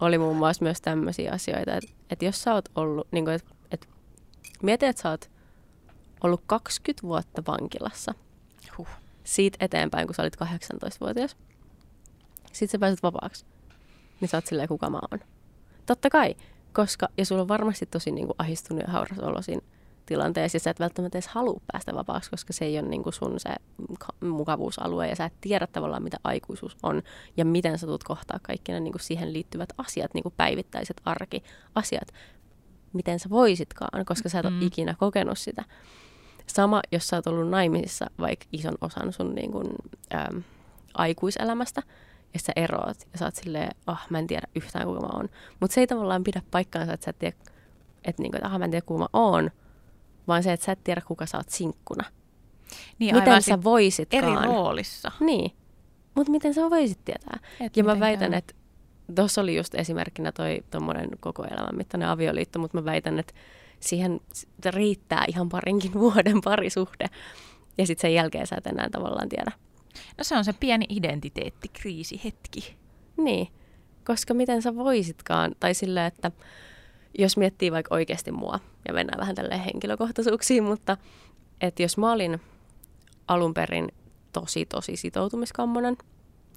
[0.00, 3.54] oli muun muassa myös tämmöisiä asioita, että, että jos sä oot ollut, niin kuin, että,
[3.70, 3.86] että
[4.62, 5.30] mieti, että sä oot
[6.24, 8.14] ollut 20 vuotta vankilassa
[8.78, 8.88] Huh.
[9.24, 11.36] siitä eteenpäin, kun sä olit 18-vuotias.
[12.52, 13.44] Sitten sä pääset vapaaksi.
[14.20, 15.20] Niin sä oot silleen, kuka mä oon.
[15.86, 16.34] Totta kai,
[16.72, 19.62] koska, ja sulla on varmasti tosi niin kuin, ahistunut ja hauras olo siinä
[20.06, 23.12] tilanteessa, ja sä et välttämättä edes halua päästä vapaaksi, koska se ei ole niin kuin
[23.12, 23.50] sun se
[23.98, 27.02] ka- mukavuusalue, ja sä et tiedä tavallaan, mitä aikuisuus on,
[27.36, 31.00] ja miten sä tulet kohtaa kaikki ne niin kuin siihen liittyvät asiat, niin kuin päivittäiset
[31.04, 32.08] arkiasiat,
[32.92, 34.62] miten sä voisitkaan, koska sä et ole Mm.
[34.62, 35.64] ikinä kokenut sitä.
[36.46, 39.70] Sama, jos sä oot ollut naimisissa vaikka ison osan sun niin kun,
[40.14, 40.42] äm,
[40.94, 41.82] aikuiselämästä,
[42.34, 45.28] ja sä eroat, ja sä oot silleen, oh, mä en tiedä yhtään kuka mä oon.
[45.60, 47.36] Mutta se ei tavallaan pidä paikkaansa, että sä et tiedä,
[48.04, 49.50] että, niinku, että ah, mä en tiedä kuka mä oon,
[50.28, 52.04] vaan se, että sä et tiedä kuka sä oot sinkkuna.
[52.98, 54.24] Niin miten aivan sä sit voisitkaan?
[54.24, 55.12] eri roolissa.
[55.20, 55.52] Niin,
[56.14, 57.38] mutta miten sä voisit tietää?
[57.60, 58.54] Et Ja mä väitän, että
[59.14, 63.34] tuossa oli just esimerkkinä toi tommonen koko elämän mittainen avioliitto, mutta mä väitän, että
[63.80, 64.20] siihen
[64.70, 67.06] riittää ihan parinkin vuoden parisuhde.
[67.78, 69.52] Ja sitten sen jälkeen sä et enää tavallaan tiedä.
[70.18, 72.76] No se on se pieni identiteettikriisihetki.
[73.16, 73.48] Niin,
[74.04, 76.30] koska miten sä voisitkaan, tai sillä, että
[77.18, 80.96] jos miettii vaikka oikeasti mua, ja mennään vähän tälle henkilökohtaisuuksiin, mutta
[81.60, 82.40] että jos mä olin
[83.28, 83.88] alun perin
[84.32, 85.96] tosi, tosi sitoutumiskammonen,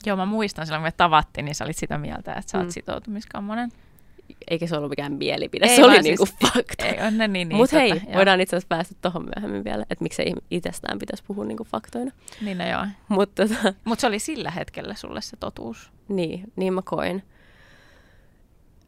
[0.06, 2.68] Joo, mä muistan silloin, kun me tavattiin, niin sä olit sitä mieltä, että sä oot
[2.68, 2.72] Mm.
[2.72, 3.70] sitoutumiskammonen.
[4.50, 6.86] eikä se ollut mikään mielipide, Ei se oli niinku siis- fakta.
[6.86, 8.00] Ei on ne niin, niin Mutta hei, joo.
[8.16, 12.12] voidaan itse asiassa päästä tuohon myöhemmin vielä, että miksei itsestään pitäisi puhua niinku faktoina.
[12.42, 12.86] Niin no joo.
[13.08, 15.92] Mutta tota, Mutta se oli sillä hetkellä sulle se totuus.
[16.08, 17.24] niin, niin mä koin.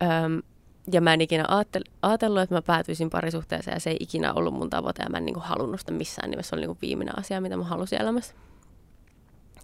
[0.03, 0.41] Öm,
[0.91, 1.45] ja mä en ikinä
[2.01, 5.25] ajatellut, että mä päätyisin parisuhteeseen ja se ei ikinä ollut mun tavoite ja mä en
[5.25, 6.49] niinku halunnut sitä missään nimessä.
[6.49, 8.33] Se oli niinku viimeinen asia, mitä mä halusin elämässä.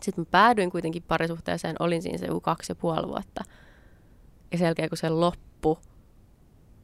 [0.01, 3.43] Sitten mä päädyin kuitenkin parisuhteeseen, olin siinä se kaksi ja puoli vuotta.
[4.51, 5.77] Ja sen jälkeen kun se loppui,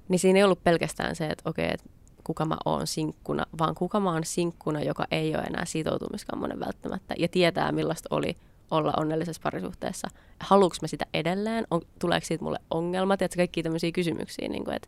[0.09, 1.89] niin siinä ei ollut pelkästään se, että okei, että
[2.23, 7.15] kuka mä oon sinkkuna, vaan kuka mä oon sinkkuna, joka ei ole enää sitoutumiskammonen välttämättä
[7.17, 8.37] ja tietää millaista oli
[8.71, 10.07] olla onnellisessa parisuhteessa.
[10.39, 11.67] Haluuks mä sitä edelleen?
[11.71, 13.21] On, tuleeko siitä mulle ongelmat?
[13.21, 14.87] Että kaikki tämmöisiä kysymyksiä, niin kuin, että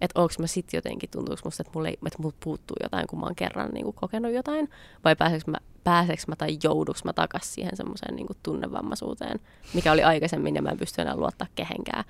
[0.00, 3.26] että onko mä sit jotenkin, tuntuuko musta, että, mulle, että multa puuttuu jotain, kun mä
[3.26, 4.68] oon kerran niin kuin, kokenut jotain,
[5.04, 9.40] vai pääseks mä, pääseks mä tai jouduks mä takas siihen semmoiseen niin tunnevammaisuuteen,
[9.74, 12.04] mikä oli aikaisemmin ja mä en pysty enää luottaa kehenkään.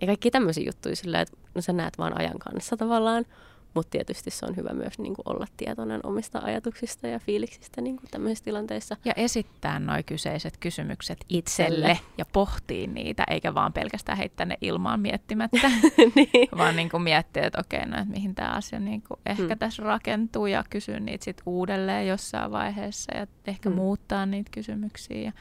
[0.00, 3.24] Ja kaikki tämmöisiä juttuja silleen, että no sä näet vaan ajan kanssa tavallaan,
[3.74, 7.96] mutta tietysti se on hyvä myös niin kuin olla tietoinen omista ajatuksista ja fiiliksistä niin
[7.96, 8.96] kuin tämmöisissä tilanteissa.
[9.04, 11.68] Ja esittää nuo kyseiset kysymykset Itselle.
[11.78, 15.70] itselle ja pohtii niitä, eikä vaan pelkästään heittää ne ilmaan miettimättä,
[16.16, 16.48] niin.
[16.58, 19.58] vaan niin kuin miettiä, että okei, no, että mihin tämä asia niin kuin ehkä Mm.
[19.58, 23.76] tässä rakentuu ja kysyä niitä sitten uudelleen jossain vaiheessa ja ehkä Mm.
[23.76, 25.18] muuttaa niitä kysymyksiä.
[25.18, 25.32] Ja,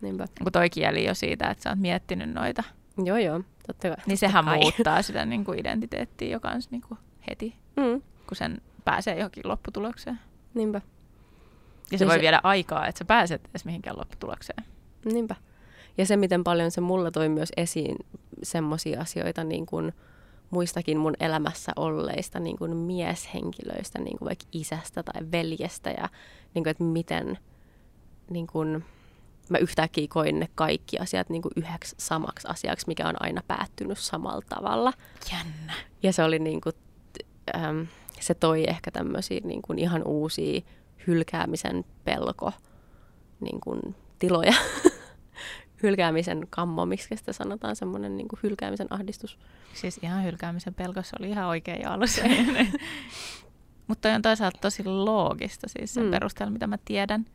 [0.00, 0.24] Niinpä.
[0.42, 2.62] kun toi kieli jo siitä, että sä oot miettinyt noita,
[3.04, 3.96] Joo, joo, totta kai.
[4.06, 4.58] niin sehän kai.
[4.58, 6.98] muuttaa sitä niin kuin identiteettiä jo kans niin kuin
[7.30, 10.20] heti, Mm, kun sen pääsee johonkin lopputulokseen.
[10.54, 10.80] niinpä,
[11.92, 14.64] Ja se Ja voi se- viedä aikaa, että sä pääset edes mihinkään lopputulokseen.
[15.04, 15.34] niinpä.
[15.98, 17.96] Ja se, miten paljon se mulla toi myös esiin
[18.42, 19.92] semmoisia asioita niin kuin
[20.50, 26.08] muistakin mun elämässä olleista niin kuin mieshenkilöistä, niin kuin vaikka isästä tai veljestä ja
[26.54, 27.38] niin kuin, että miten
[28.30, 28.84] niin kuin,
[29.48, 33.98] mä yhtäkkiä koin ne kaikki asiat niin kuin yhdeksi samaksi asiaksi, mikä on aina päättynyt
[33.98, 34.92] samalla tavalla.
[35.32, 35.72] Jännä.
[36.02, 36.74] Ja se oli niin kuin,
[37.54, 37.86] äm,
[38.20, 40.60] se toi ehkä tämmöisiä niin kuin ihan uusia
[41.06, 42.52] hylkäämisen pelko
[43.40, 43.80] niin kuin
[44.18, 44.54] tiloja.
[45.82, 49.38] hylkäämisen kammo, miksi sitä sanotaan, semmoinen niin kuin hylkäämisen ahdistus.
[49.74, 52.22] Siis ihan hylkäämisen pelkossa oli ihan oikein jo alussa.
[53.86, 56.10] Mutta on toisaalta tosi loogista siis sen mm.
[56.10, 57.26] perusteella, mitä mä tiedän.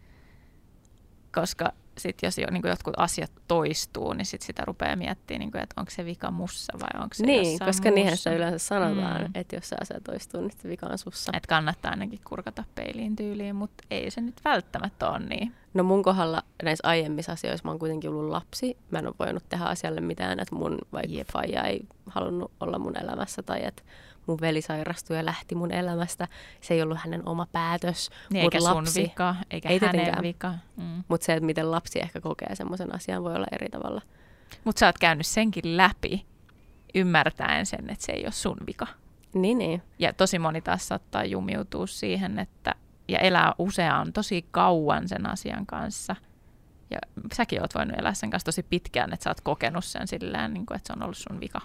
[1.34, 5.62] Koska sit jos jo, niin jotkut asiat toistuu, niin sit sitä rupeaa miettimään, niin kuin,
[5.62, 9.22] että onko se vika mussa vai onko se niin, jossain koska niinhän se yleensä sanotaan,
[9.22, 9.32] Mm.
[9.36, 11.32] että jos se asia toistuu, niin se vika on sussa.
[11.36, 15.54] Että kannattaa ainakin kurkata peiliin tyyliin, mutta ei se nyt välttämättä ole niin.
[15.74, 18.78] No mun kohdalla näissä aiemmissa asioissa mä oon kuitenkin ollut lapsi.
[18.92, 22.98] Mä en ole voinut tehdä asialle mitään, että mun vaikka faija ei halunnut olla mun
[22.98, 23.84] elämässä tai että
[24.28, 26.28] mun veli sairastui ja lähti mun elämästä.
[26.62, 28.10] Se ei ollut hänen oma päätös.
[28.30, 30.24] niin eikä lapsi- sun vika, eikä Ei hänen tietenkään.
[30.24, 30.54] vika.
[30.78, 31.04] Mm.
[31.08, 34.02] Mutta se, että miten lapsi ehkä kokee semmoisen asian, voi olla eri tavalla.
[34.64, 36.26] Mutta sä oot käynyt senkin läpi,
[36.96, 38.88] ymmärtäen sen, että se ei ole sun vika.
[39.34, 39.82] Niin, niin.
[40.00, 42.76] Ja tosi moni taas saattaa jumiutua siihen, että
[43.08, 46.16] ja elää useaan tosi kauan sen asian kanssa.
[46.90, 46.98] Ja
[47.34, 50.66] säkin oot voinut elää sen kanssa tosi pitkään, että sä oot kokenut sen sillään, niin
[50.66, 51.62] kuin, että se on ollut sun vika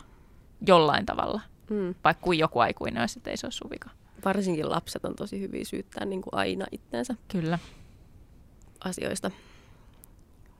[0.66, 1.40] jollain tavalla.
[1.70, 1.94] Mm.
[2.05, 3.90] Vaikka kuin joku aikuinen olisi, että ei se ole sun vika.
[4.24, 7.59] Varsinkin lapset on tosi hyviä syyttää niin kuin aina itteensä Kyllä.
[8.85, 9.31] asioista.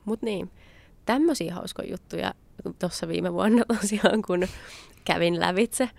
[0.05, 0.51] Mutta niin,
[1.05, 2.33] tämmöisiä hauskoja juttuja
[2.79, 4.47] tuossa viime vuonna tosiaan, kun
[5.05, 5.89] kävin lävitse,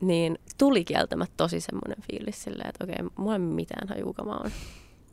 [0.00, 4.32] niin tuli kieltämättä tosi semmoinen fiilis silleen, että okei, mulla ei mitään hajua, kuka mä
[4.32, 4.50] oon.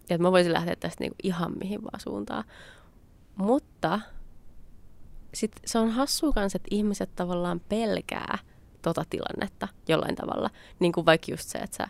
[0.09, 2.43] Ja että mä voisin lähteä tästä niinku ihan mihin vaan suuntaan.
[3.35, 3.99] Mutta
[5.33, 8.37] sit se on hassua kanssa, että ihmiset tavallaan pelkää
[8.83, 10.49] tota tilannetta jollain tavalla.
[10.79, 11.87] Niin kuin vaikka just se, että sä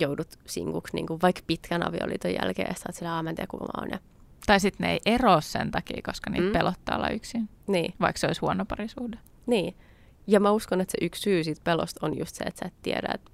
[0.00, 3.36] joudut sinkuksi niin kuin vaikka pitkän avioliiton jälkeen ja sä oot sillä, "Aa, mä en
[3.36, 3.90] tiedä kuka mä oon.
[3.90, 3.98] Ja,
[4.46, 6.52] Tai sitten ne ei eroa sen takia, koska niitä Mm.
[6.52, 9.18] pelottaa olla yksin, niin, vaikka se olisi huono parisuhde.
[9.46, 9.76] niin.
[10.28, 12.74] Ja mä uskon, että se yksi syy siitä pelosta on just se, että sä et
[12.82, 13.30] tiedä, että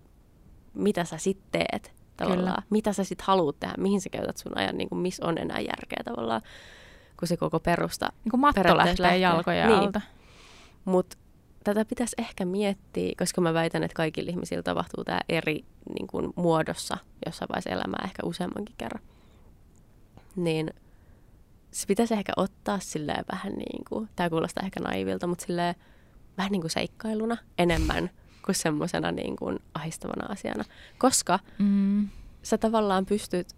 [0.74, 2.40] mitä sä sitten teet tavallaan.
[2.46, 2.62] Kyllä.
[2.70, 5.60] Mitä sä sitten haluat tehdä, mihin sä käytät sun ajan, niin kuin missä on enää
[5.60, 6.42] järkeä tavallaan,
[7.18, 8.12] kun se koko perusta.
[8.24, 9.18] Niin kuin matto lähtee lähtee.
[9.18, 9.78] jalkojen Niin.
[9.78, 10.00] alta.
[10.84, 11.16] Mutta
[11.64, 15.64] tätä pitäisi ehkä miettiä, koska mä väitän, että kaikilla ihmisillä tapahtuu tämä eri
[15.98, 16.96] niin kuin, muodossa
[17.26, 19.02] jossain vaiheessa elämää, ehkä useammankin kerran.
[20.36, 20.70] Niin
[21.70, 25.74] se pitäisi ehkä ottaa silleen vähän niin kuin, tämä kuulostaa ehkä naivilta, mutta silleen
[26.38, 28.10] vähän niin kuin seikkailuna enemmän
[28.44, 30.64] kuin semmoisena niin kuin ahistavana asiana.
[30.98, 32.08] Koska Mm.
[32.42, 33.48] sä tavallaan pystyt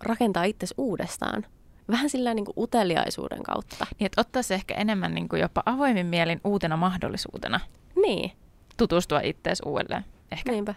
[0.00, 1.46] rakentaa itsesi uudestaan.
[1.90, 3.86] Vähän sillä niin kuin uteliaisuuden kautta.
[3.98, 7.60] Niin, että ottaisi ehkä enemmän niin kuin jopa avoimin mielin uutena mahdollisuutena
[8.02, 8.32] Niin,
[8.76, 10.04] tutustua ittees uudelleen.
[10.32, 10.52] Ehkä.
[10.52, 10.74] niinpä.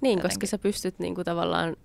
[0.00, 0.48] Niin, koska Jotenkin.
[0.48, 1.76] sä pystyt niin kuin tavallaan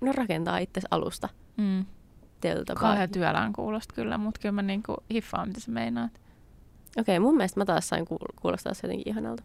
[0.00, 1.28] no, rakentaa itsesi alusta.
[1.56, 1.84] Mm.
[2.74, 6.10] Kauhean työlään kuulosta kyllä, mutta kyllä mä niinku hiffaan, mitä sä meinaat.
[6.98, 9.42] Okei, mun mielestä mä taas sain kuul- kuulostaa se jotenkin ihanalta.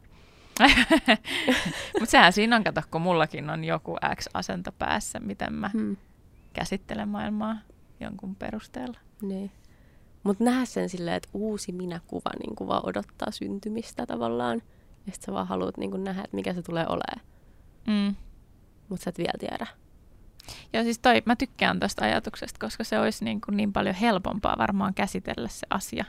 [1.99, 5.97] mutta sehän siinä on, kato, kun mullakin on joku X-asento päässä, miten mä Hmm.
[6.59, 7.57] Käsittelen maailmaa
[7.99, 8.99] jonkun perusteella.
[9.21, 9.51] Niin.
[10.23, 14.61] Mutta nähdä sen silleen, että uusi minäkuva niin kuin vaan odottaa syntymistä tavallaan.
[15.05, 17.21] Ja sit sä vaan haluat niin kuin nähdä, että mikä se tulee olemaan.
[17.87, 18.15] Mm.
[18.89, 19.67] Mutta sä et vielä tiedä.
[20.73, 24.57] Joo, siis toi, mä tykkään tästä ajatuksesta, koska se olisi niin, kuin niin paljon helpompaa
[24.57, 26.05] varmaan käsitellä se asia,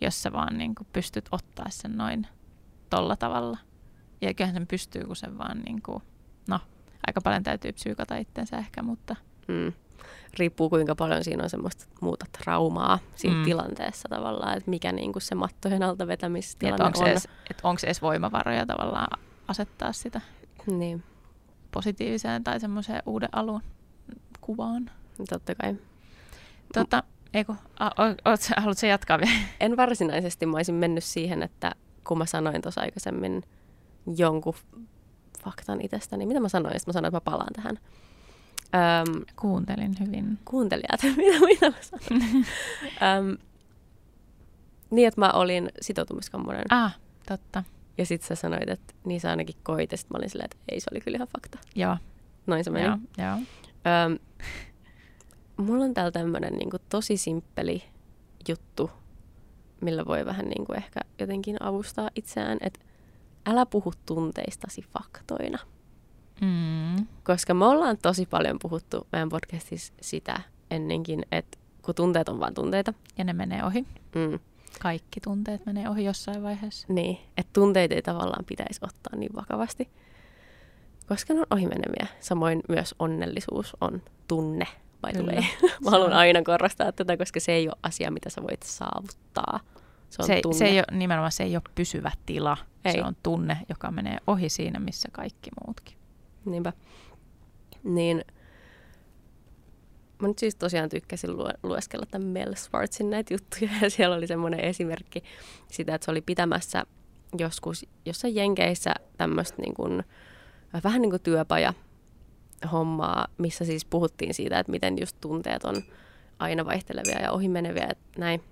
[0.00, 2.26] jos sä vaan niin kuin pystyt ottaa sen noin
[2.90, 3.58] tolla tavalla.
[4.20, 6.02] Ja kyllähän sen pystyy, kun sen vaan niin kuin,
[6.48, 6.60] no,
[7.06, 9.16] aika paljon täytyy psyykata itsensä ehkä, mutta
[9.50, 9.72] Mm.
[10.38, 13.44] Riippuu kuinka paljon siinä on semmoista muuta traumaa siinä Mm.
[13.44, 17.06] tilanteessa tavallaan, että mikä niin kuin se mattojen alta vetämistilanne onko, on.
[17.08, 20.20] edes, että onko se edes voimavaroja tavallaan asettaa sitä
[20.66, 21.02] Niin,
[21.72, 23.62] positiiviseen tai semmoiseen uuden alun
[24.40, 24.90] kuvaan.
[25.30, 25.76] totta kai.
[26.74, 27.02] Tota,
[27.34, 29.32] eiku, a, o, oot, sä- haluatko jatkaa vielä?
[29.60, 31.72] En varsinaisesti, mä olisin mennyt siihen, että
[32.06, 33.42] kun mä sanoin tuossa aikaisemmin
[34.16, 34.54] jonkun
[35.44, 37.78] faktan itsestäni, mitä mä sanoin, sitten mä sanoin, että mä palaan tähän.
[38.74, 40.38] Öm, Kuuntelin hyvin.
[40.44, 42.46] kuuntelijat, mitä, mitä mä sanoin.
[43.18, 43.36] Öm,
[44.90, 46.64] niin, että mä olin sitoutumiskammonen.
[46.70, 47.64] Ah, totta.
[47.98, 49.92] Ja sit sä sanoit, että niin sä ainakin koit.
[49.92, 51.58] Ja sit mä olin silleen, että ei, se oli kyllä ihan fakta.
[51.74, 51.96] Joo,
[52.46, 52.86] Noin se meni.
[52.86, 53.36] joo, joo.
[53.36, 54.18] Öm,
[55.56, 57.82] mulla on täällä tämmönen niinku tosi simppeli
[58.48, 58.90] juttu,
[59.80, 62.80] millä voi vähän niinku ehkä jotenkin avustaa itseään, että
[63.46, 65.58] älä puhu tunteistasi faktoina.
[66.40, 67.06] Mm.
[67.24, 72.54] Koska me ollaan tosi paljon puhuttu meidän podcastissa sitä ennenkin, että kun tunteet on vain
[72.54, 73.86] tunteita, Ja ne menee ohi.
[74.14, 74.38] mm,
[74.80, 76.86] Kaikki tunteet menee ohi jossain vaiheessa.
[76.92, 79.88] niin, että tunteita ei tavallaan pitäisi ottaa niin vakavasti,
[81.08, 82.06] koska ne on ohimeneviä.
[82.20, 84.66] Samoin myös onnellisuus on tunne,
[85.12, 85.32] Kyllä.
[85.32, 85.42] way.
[85.84, 89.60] Mä haluan aina korostaa tätä, koska se ei ole asia, mitä sä voit saavuttaa.
[90.10, 90.58] Se on se, tunne.
[90.58, 92.56] se ei ole, nimenomaan se ei ole pysyvä tila.
[92.84, 92.92] Ei.
[92.92, 95.96] Se on tunne, joka menee ohi siinä, missä kaikki muutkin.
[96.44, 96.72] Niinpä.
[97.84, 98.24] Niin
[100.22, 104.26] mä nyt siis tosiaan tykkäsin lue- lueskella tämän Mel Schwartzin näitä juttuja ja siellä oli
[104.26, 105.22] semmoinen esimerkki
[105.68, 106.84] sitä, että se oli pitämässä
[107.38, 110.02] joskus jossain Jenkeissä tämmöistä niin kuin,
[110.84, 111.74] vähän niin kuin työpaja
[112.72, 115.82] hommaa, missä siis puhuttiin siitä, että miten just tunteet on
[116.38, 118.42] aina vaihtelevia ja ohimeneviä ja näin.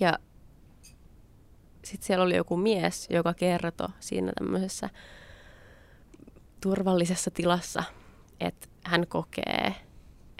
[0.00, 0.18] Ja
[1.84, 4.90] sitten siellä oli joku mies, joka kertoi siinä tämmöisessä
[6.64, 7.82] turvallisessa tilassa,
[8.40, 9.74] että hän kokee,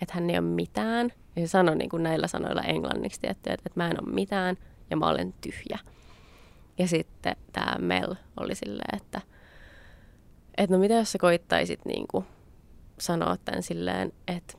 [0.02, 1.12] että hän ei ole mitään.
[1.36, 4.56] Ja se sanoi niin kuin näillä sanoilla englanniksi, tietty, että, että mä en ole mitään
[4.90, 5.78] ja mä olen tyhjä.
[6.78, 9.20] Ja sitten tämä Mel oli silleen, että,
[10.56, 12.24] että no mitä jos sä koittaisit niin kuin
[13.00, 14.58] sanoa tämän silleen, että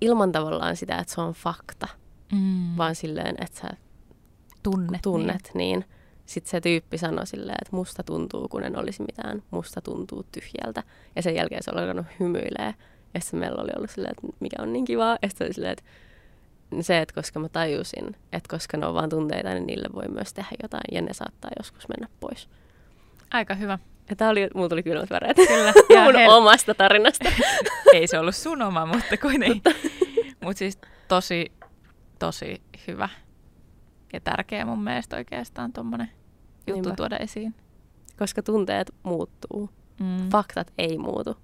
[0.00, 1.88] ilman tavallaan sitä, että se on fakta,
[2.32, 2.76] Mm.
[2.76, 3.68] vaan silleen, että sä
[4.62, 5.02] tunnet.
[5.02, 5.90] tunnet, niin, niin
[6.26, 10.82] sitten se tyyppi sanoi silleen, että musta tuntuu, kun en olisi mitään, musta tuntuu tyhjältä.
[11.16, 12.74] Ja sen jälkeen se oli alkanut hymyilee.
[13.14, 15.18] Ja sitten meillä oli ollut silleen, että mikä on niin kivaa.
[15.22, 15.84] Ja sitten se oli silleen, että
[16.80, 20.34] se, että koska mä tajusin, että koska ne on vaan tunteita, niin niille voi myös
[20.34, 22.48] tehdä jotain ja ne saattaa joskus mennä pois.
[23.30, 23.78] Aika hyvä.
[24.10, 25.72] Ja tää oli, mulla tuli kylmät väreet Kyllä.
[25.96, 27.28] Ja mun hel- omasta tarinasta.
[27.94, 29.62] ei se ollut sun oma, mutta kuitenkin.
[30.40, 31.52] Mutta siis tosi,
[32.18, 33.08] tosi hyvä
[34.12, 36.10] ja tärkeä mun mielestä oikeastaan tuommoinen
[36.66, 36.96] juttu Niinpä.
[36.96, 37.54] tuoda esiin.
[38.18, 39.70] koska tunteet muuttuu.
[40.00, 40.30] Mm.
[40.30, 41.36] Faktat ei muutu.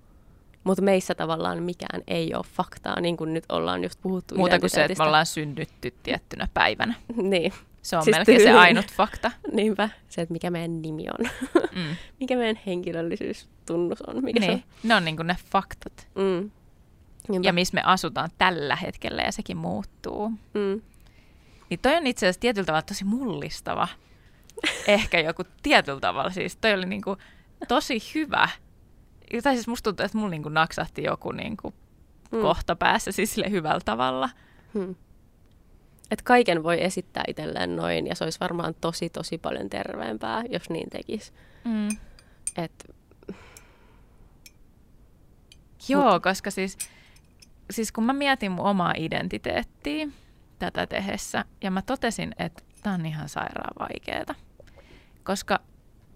[0.64, 4.70] Mutta meissä tavallaan mikään ei ole faktaa, niin kuin nyt ollaan just puhuttu Muuta kuin
[4.70, 6.94] se, että me ollaan synnytty tiettynä päivänä.
[7.16, 7.52] Niin,
[7.83, 8.61] Se on Siis melkein se tyyliin.
[8.61, 9.31] ainut fakta.
[9.52, 9.88] niinpä.
[10.09, 11.26] Se, että mikä meidän nimi on.
[11.74, 11.96] Mm.
[12.20, 14.24] mikä meidän henkilöllisyystunnus on.
[14.24, 14.64] Mikä Niin.
[14.83, 15.92] Ne on niinku ne faktat.
[15.98, 16.24] se on.
[16.42, 16.50] Mm.
[17.28, 17.48] Niinpä.
[17.48, 20.28] Ja missä me asutaan tällä hetkellä ja sekin muuttuu.
[20.54, 20.81] mm.
[21.70, 23.88] Niin toi on itse asiassa tietyllä tavalla tosi mullistava.
[24.87, 26.31] Ehkä joku tietyllä tavalla.
[26.31, 27.16] Siis toi oli niinku
[27.68, 28.48] tosi hyvä.
[29.42, 31.74] Tai siis musta tuntuu, että mulla niinku naksahti joku niinku
[32.33, 32.40] Mm.
[32.40, 34.31] kohta päässä siis sille hyvällä tavalla.
[34.74, 34.94] Hmm.
[36.11, 40.71] Et kaiken voi esittää itselleen noin, ja se olisi varmaan tosi, tosi paljon terveempää, jos
[40.71, 41.33] niin tekisi.
[41.64, 41.88] Mm.
[42.56, 42.94] Et,
[45.88, 46.79] Joo, koska siis,
[47.71, 50.08] siis kun mä mietin mun omaa identiteettiä
[50.59, 54.35] tätä tehessä, ja mä totesin, että tää on ihan sairaan vaikeeta.
[55.25, 55.61] Koska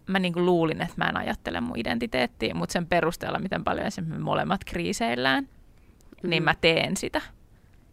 [0.06, 4.18] mä niinku luulin, että mä en ajattele mun identiteettiä, mutta sen perusteella, miten paljon esimerkiksi
[4.18, 5.44] me molemmat kriiseillään,
[6.22, 6.30] mm.
[6.30, 6.44] niin Mm.
[6.44, 7.20] mä teen sitä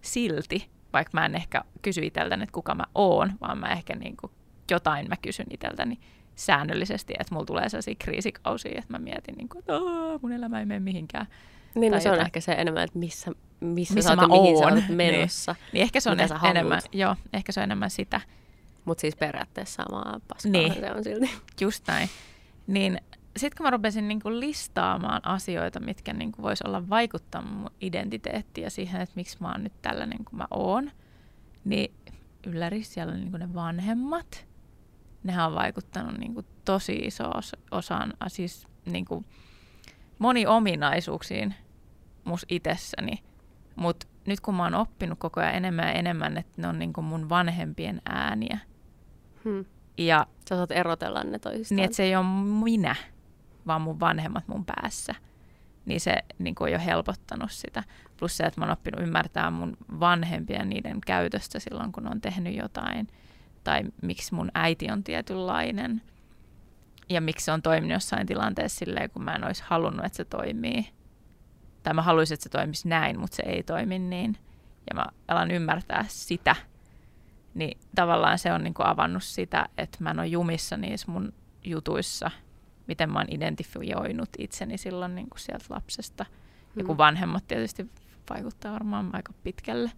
[0.01, 4.31] silti, vaikka mä en ehkä kysy itseltäni, että kuka mä oon, vaan mä ehkä niinku
[4.71, 5.99] jotain mä kysyn itseltäni
[6.35, 10.65] säännöllisesti, että mulla tulee sellaisia kriisikausia, että mä mietin, niinku, että "Aa, mun elämä ei
[10.65, 11.25] mene mihinkään.
[11.75, 14.65] Niin, no se on ehkä se enemmän, että missä, missä, Missä sä oot mihin sä
[14.65, 15.51] oot menossa.
[15.51, 15.69] Niin.
[15.73, 16.43] Niin ehkä se on e- haluut.
[16.57, 18.21] enemmän, joo, ehkä se on enemmän sitä.
[18.85, 20.73] Mutta siis periaatteessa samaa paskaa Niin.
[20.73, 21.29] se on silti.
[21.61, 22.09] Just näin.
[22.67, 23.01] Niin
[23.37, 28.69] sitten kun mä rupesin niinku listaamaan asioita, mitkä niinku vois olla vaikuttanut mun identiteettiin ja
[28.69, 30.91] siihen, että miksi mä oon nyt tällainen kuin mä oon,
[31.65, 31.93] niin
[32.47, 34.45] ylläri siellä niinku ne vanhemmat.
[35.23, 39.25] Nehän on vaikuttanut niinku tosi iso os- osaan, siis niinku
[40.19, 41.55] moni ominaisuuksiin
[42.23, 43.23] mus itsessäni.
[43.75, 47.01] Mutta nyt kun mä oon oppinut koko ajan enemmän ja enemmän, että ne on niinku
[47.01, 48.59] mun vanhempien ääniä.
[49.43, 49.65] Hmm.
[49.97, 51.75] Ja Sä saat erotella ne toisistaan.
[51.75, 52.25] niin, että se ei ole
[52.63, 52.95] minä,
[53.67, 55.15] vaan mun vanhemmat mun päässä.
[55.85, 57.83] Niin se niin kuin on jo helpottanut sitä.
[58.17, 62.55] Plus se, että mä oon oppinut ymmärtää mun vanhempia niiden käytöstä silloin, kun on tehnyt
[62.55, 63.07] jotain.
[63.63, 66.01] Tai miksi mun äiti on tietynlainen.
[67.09, 70.25] Ja miksi se on toiminut jossain tilanteessa silleen, kun mä en olisi halunnut, että se
[70.25, 70.89] toimii.
[71.83, 74.37] Tai mä haluaisin, että se toimisi näin, mutta se ei toimi niin.
[74.89, 76.55] Ja mä alan ymmärtää sitä
[77.53, 81.33] niin tavallaan se on niin kuin avannut sitä, että mä en ole jumissa niissä mun
[81.63, 82.31] jutuissa,
[82.87, 86.25] miten mä oon identifioinut itseni silloin niin kuin sieltä lapsesta.
[86.75, 86.97] Ja kun Hmm.
[86.97, 87.89] vanhemmat tietysti
[88.29, 89.91] vaikuttaa varmaan aika pitkälle.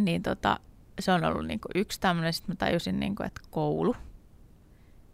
[0.00, 0.60] Niin tota,
[1.00, 2.32] se on ollut niin kuin yksi tämmöinen.
[2.32, 3.96] Sitten mä tajusin, niin kuin, että koulu,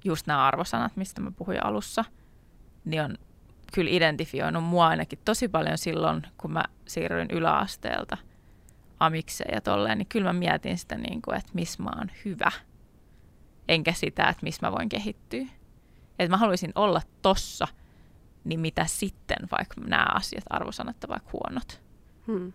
[0.05, 2.05] just nämä arvosanat, mistä mä puhuin alussa,
[2.85, 3.19] niin on
[3.73, 8.17] kyllä identifioinut mua ainakin tosi paljon silloin, kun mä siirryin yläasteelta
[9.01, 12.51] amikseen ja tolleen, niin kyllä mä mietin sitä, niin kuin, että missä mä oon hyvä,
[13.69, 15.47] enkä sitä, että missä mä voin kehittyä.
[16.19, 17.69] Että mä haluaisin olla tossa,
[18.45, 21.83] niin mitä sitten, vaikka nämä asiat, arvosanat ovat vaikka huonot.
[22.27, 22.53] Hmm.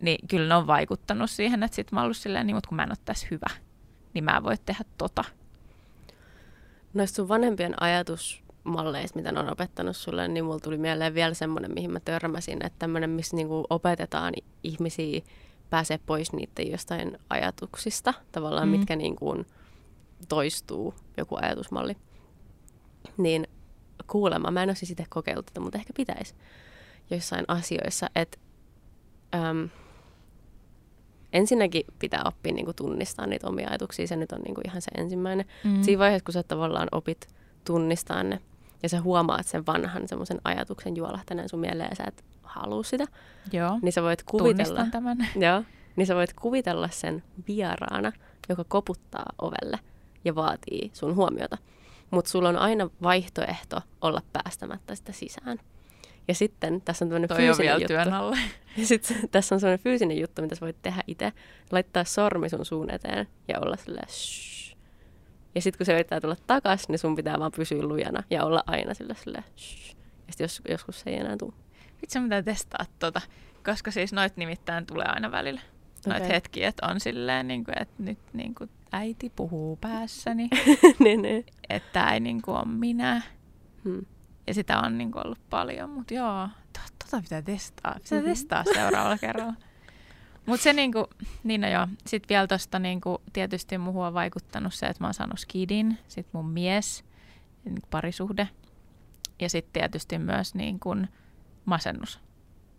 [0.00, 2.76] Niin kyllä ne on vaikuttanut siihen, että sit mä oon ollut silleen, niin, mutta kun
[2.76, 3.46] mä en ole tässä hyvä,
[4.14, 5.24] niin mä en voi tehdä tota.
[6.94, 11.74] Noista sun vanhempien ajatusmalleista, mitä ne on opettanut sulle, niin mulla tuli mieleen vielä semmoinen,
[11.74, 15.20] mihin mä törmäsin, että tämmöinen, missä niinku opetetaan ihmisiä
[15.70, 18.72] pääsee pois niiden jostain ajatuksista, tavallaan Mm.
[18.72, 19.44] mitkä niinku
[20.28, 21.96] toistuu, joku ajatusmalli.
[23.16, 23.46] Niin
[24.06, 26.34] kuulemma, mä en ole siis itse kokeillut tätä, mutta ehkä pitäisi
[27.10, 28.38] joissain asioissa, että
[29.34, 29.68] äm,
[31.32, 35.46] ensinnäkin pitää oppia niinku tunnistaa niitä omia ajatuksia, se nyt on niinku ihan se ensimmäinen.
[35.64, 35.82] Mm.
[35.82, 37.28] Siinä vaiheessa, kun sä tavallaan opit
[37.64, 38.40] tunnistaa ne
[38.82, 43.04] ja sä huomaat sen vanhan semmoisen ajatuksen juolahtaneen sun mieleen ja sä et halua sitä,
[43.52, 45.18] Joo, niin sä voit kuvitella, tunnistan tämän.
[45.46, 45.62] joo,
[45.96, 48.12] niin sä voit kuvitella sen vieraana,
[48.48, 49.78] joka koputtaa ovelle
[50.24, 51.58] ja vaatii sun huomiota.
[52.10, 55.58] Mutta sulla on aina vaihtoehto olla päästämättä sitä sisään.
[56.30, 57.86] Ja sitten tässä on tämmöinen Toi on fyysinen vielä juttu.
[57.86, 58.38] työn alle.
[58.76, 61.32] Ja sitten tässä on sellainen fyysinen juttu, mitä sä voit tehdä itse.
[61.70, 64.76] Laittaa sormi sun suun eteen ja olla silleen shh.
[65.54, 68.64] Ja sitten kun se yrittää tulla takas, niin sun pitää vaan pysyä lujana ja olla
[68.66, 69.96] aina sille silleen shh.
[70.26, 71.52] Ja sitten jos, joskus se ei enää tule.
[72.02, 73.20] Vitsi, mitä testaa tota.
[73.64, 75.60] Koska siis noit nimittäin tulee aina välillä.
[76.06, 76.34] Noit Okei.
[76.34, 80.48] hetkiä, että on silleen, niin kuin, että nyt niin kuin, äiti puhuu päässäni,
[81.04, 81.44] niin, niin.
[81.68, 83.22] että tämä ei niin kuin, ole minä.
[83.84, 84.06] Hmm.
[84.46, 87.94] Ja sitä on niin kuin, ollut paljon, mutta joo, to, tota pitää testaa.
[87.94, 88.26] Pitää Mhm.
[88.26, 88.28] mm-hmm.
[88.30, 89.54] testaa seuraavalla kerralla.
[90.46, 91.06] Mutta se niinku,
[91.44, 95.14] niin no joo, sit vielä tosta niinku, tietysti muuhun on vaikuttanut se, että mä oon
[95.14, 97.04] saanut skidin, sit mun mies,
[97.64, 98.48] niinku parisuhde.
[99.40, 101.08] Ja sitten tietysti myös niin kuin
[101.64, 102.20] masennus.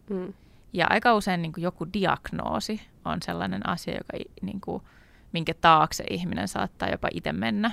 [0.09, 0.33] Hmm.
[0.73, 4.83] Ja aika usein niin kuin joku diagnoosi on sellainen asia, joka, niin kuin,
[5.31, 7.71] minkä taakse ihminen saattaa jopa itse mennä.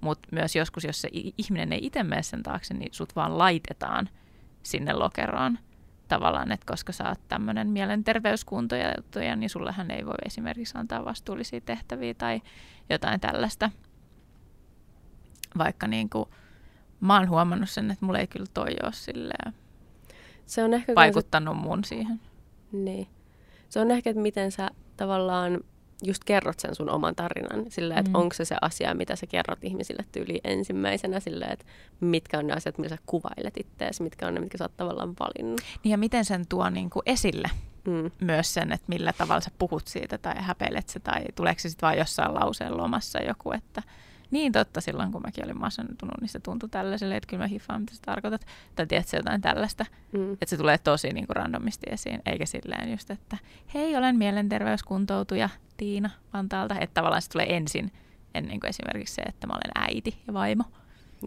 [0.00, 4.08] Mutta myös joskus, jos se ihminen ei itse mene sen taakse, niin sut vaan laitetaan
[4.62, 5.58] sinne lokeroon.
[6.08, 11.04] Tavallaan, että koska sä oot tämmöinen mielenterveyskunto ja juttuja, niin sullehan ei voi esimerkiksi antaa
[11.04, 12.42] vastuullisia tehtäviä tai
[12.90, 13.70] jotain tällaista.
[15.58, 16.28] Vaikka niin kuin,
[17.00, 19.54] mä oon huomannut sen, että mulla ei kyllä toi ole silleen
[20.46, 22.20] Se on ehkä vaikuttanut mun siihen.
[22.72, 23.08] Niin.
[23.68, 25.60] Se on ehkä, että miten sä tavallaan
[26.02, 27.64] just kerrot sen sun oman tarinan.
[27.68, 28.14] Sillä, että Mm.
[28.14, 31.20] onko se se asia, mitä sä kerrot ihmisille tyyli ensimmäisenä.
[31.20, 31.64] Sillä, että
[32.00, 35.14] mitkä on ne asiat, millä sä kuvailet ittees, mitkä on ne, mitkä sä oot tavallaan
[35.20, 35.60] valinnut.
[35.84, 37.50] Niin ja miten sen tuo niin kuin esille
[37.84, 38.10] Mm.
[38.20, 41.86] myös sen, että millä tavalla sä puhut siitä tai häpeilet se tai tuleeko se sitten
[41.86, 43.82] vaan jossain lauseen lomassa joku, että
[44.30, 47.80] niin totta, silloin kun mäkin olin masentunut, niin se tuntui tällaiselle, että kyllä mä hiffaan,
[47.80, 48.46] mitä sä tarkoitat.
[48.74, 50.32] Tai tiedätkö jotain tällaista, Mm.
[50.32, 53.36] että se tulee tosi niin kuin randomisti esiin, eikä silleen just, että
[53.74, 56.74] hei, olen mielenterveyskuntoutuja Tiina Vantaalta.
[56.80, 57.92] Että tavallaan se tulee ensin,
[58.34, 60.64] ennen kuin esimerkiksi se, että mä olen äiti ja vaimo.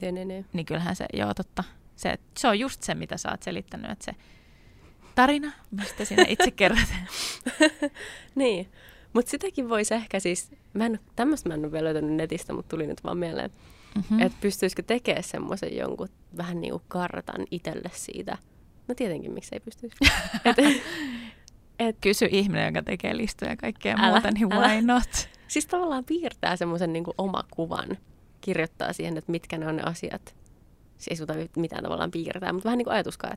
[0.01, 0.45] Ja, niin, niin.
[0.53, 1.63] Niin kyllähän se, joo totta,
[1.95, 4.15] se, se on just se, mitä sä oot selittänyt, että se
[5.15, 6.79] tarina, mistä sinä itse kerrot.
[8.35, 8.71] niin.
[9.13, 12.69] Mutta sitäkin voisi ehkä siis, mä en, tämmöistä mä en ole vielä löytänyt netistä, mutta
[12.69, 13.51] tuli nyt vaan mieleen,
[13.95, 14.17] Mm-hmm.
[14.17, 14.21] mm.
[14.23, 18.37] että pystyisikö tekemään semmoisen jonkun vähän niin kuin kartan itselle siitä,
[18.91, 19.95] No tietenkin, miksi ei pystyisi.
[20.45, 20.57] et,
[21.79, 24.67] et, Kysy ihminen, joka tekee listoja ja kaikkea älä, muuta, niin älä.
[24.67, 25.29] why not?
[25.47, 27.97] Siis tavallaan piirtää semmoisen niin omakuvan,
[28.41, 30.35] kirjoittaa siihen, että mitkä ne on ne asiat.
[30.97, 33.33] Siis ei mitään tavallaan piirtää, mutta vähän niin kuin ajatuskaa,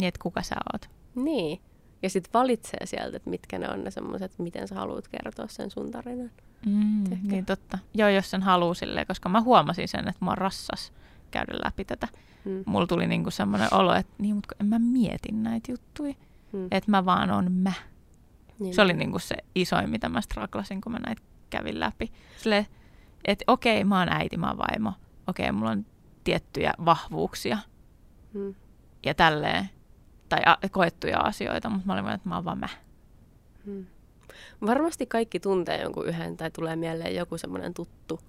[0.00, 0.90] Niin, että kuka sä oot.
[1.14, 1.60] Niin.
[2.02, 5.70] Ja sitten valitsee sieltä, että mitkä ne on ne semmoiset, miten sä haluat kertoa sen
[5.70, 6.30] sun tarinan.
[6.66, 7.78] Mm, niin totta.
[7.94, 10.92] Joo, jos sen haluaa silleen, koska mä huomasin sen, että mua rassas
[11.30, 12.08] käydä läpi tätä.
[12.44, 12.62] Mm.
[12.66, 16.14] Mulla tuli niinku semmoinen olo, että niin, mutta en mä mietin näitä juttuja.
[16.52, 16.68] Mm.
[16.70, 17.72] Että mä vaan on mä.
[18.58, 18.98] Niin, se oli niin.
[18.98, 22.12] niinku se isoin, mitä mä straklasin, kun mä näitä kävin läpi.
[22.36, 22.66] Silleen,
[23.24, 24.92] että okei, mä oon äiti, mä oon vaimo.
[25.26, 25.86] Okei, mulla on
[26.24, 27.58] tiettyjä vahvuuksia.
[28.34, 28.54] Mm.
[29.06, 29.70] Ja tälleen.
[30.28, 32.68] Tai a- koettuja asioita, mutta mä olin että mä oon vaan mä.
[33.66, 33.86] Mm.
[34.66, 38.20] Varmasti kaikki tuntee jonkun yhden tai tulee mieleen joku semmoinen tuttu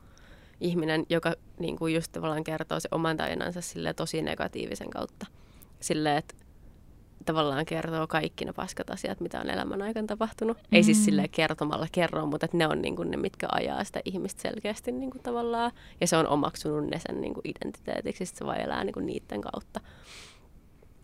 [0.61, 5.25] ihminen, joka niin kuin just tavallaan kertoo se oman tarinansa sille tosi negatiivisen kautta.
[5.79, 6.35] Sille, että
[7.25, 10.57] tavallaan kertoo kaikki ne paskat asiat, mitä on elämän aikana tapahtunut.
[10.57, 10.63] Mm.
[10.71, 11.03] Ei siis mm.
[11.03, 14.91] sille kertomalla kerro, mutta että ne on niin kuin ne, mitkä ajaa sitä ihmistä selkeästi
[14.91, 15.71] niin kuin tavallaan.
[16.01, 19.41] Ja se on omaksunut ne sen niin kuin identiteetiksi, se vaan elää niin kuin niiden
[19.41, 19.79] kautta.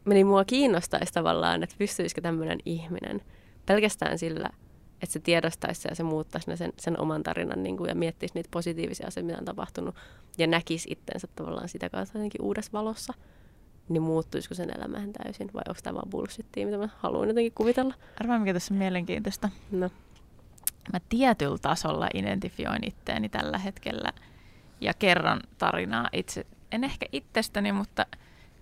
[0.06, 3.22] Niin mua kiinnostaisi tavallaan, että pystyisikö tämmöinen ihminen
[3.66, 4.50] pelkästään sillä–
[5.02, 8.34] että se tiedostaisi se ja se muuttaisi sen, sen oman tarinan niin kuin, ja miettisi
[8.36, 9.96] niitä positiivisia asioita, mitä on tapahtunut,
[10.38, 13.14] ja näkisi itsensä tavallaan sitä kautta jotenkin uudessa valossa,
[13.90, 17.94] niin muuttuisiko sen elämään täysin, vai onko tämä vaan bullshittia, mitä mä haluan jotenkin kuvitella?
[18.20, 19.50] Arvaa, mikä tässä on mielenkiintoista.
[19.72, 19.90] No.
[20.94, 24.14] Mä tietyllä tasolla identifioin itteeni tällä hetkellä
[24.82, 28.06] ja kerron tarinaa itse, en ehkä itsestäni, mutta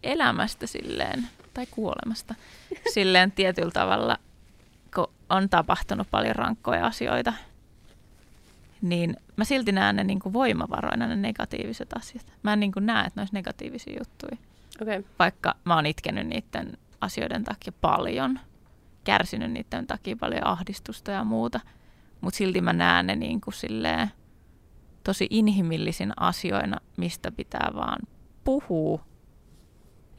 [0.03, 2.35] elämästä silleen, tai kuolemasta
[2.93, 4.17] silleen tietyllä tavalla–
[4.95, 7.33] kun on tapahtunut paljon rankkoja asioita,
[8.81, 12.33] niin mä silti näen ne niin kuin voimavaroina ne negatiiviset asiat.
[12.43, 14.37] Mä en niin kuin näe, että ne olisi negatiivisia juttuja.
[14.81, 15.03] Okay.
[15.19, 18.39] Vaikka mä oon itkenyt niiden asioiden takia paljon,
[19.03, 21.59] kärsinyt niiden takia paljon ahdistusta ja muuta,
[22.21, 24.11] mutta silti mä näen ne niin kuin silleen,
[25.03, 27.99] tosi inhimillisin asioina, mistä pitää vaan
[28.43, 29.05] puhua,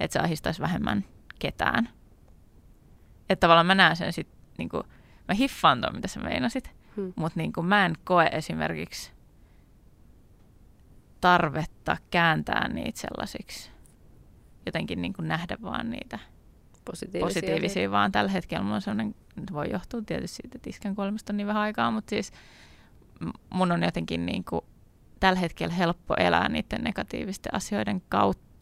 [0.00, 1.04] että se ahdistaisi vähemmän
[1.38, 1.88] ketään.
[3.28, 4.28] Että tavallaan mä näen sen sit
[4.58, 4.82] niin kuin,
[5.28, 7.12] mä hiffaan tuon, mitä sä meinasit, hmm.
[7.16, 9.12] mutta niin kuin, mä en koe esimerkiksi
[11.20, 13.70] tarvetta kääntää niitä sellaisiksi,
[14.66, 16.18] jotenkin niin kuin nähdä vaan niitä
[16.84, 19.14] positiivisia, positiivisia vaan tällä hetkellä mulla on sellainen,
[19.52, 22.32] voi johtua tietysti siitä, että iskän kolmesta niin vähän aikaa, mutta siis
[23.50, 24.60] mun on jotenkin niin kuin,
[25.20, 28.53] tällä hetkellä helppo elää niiden negatiivisten asioiden kautta,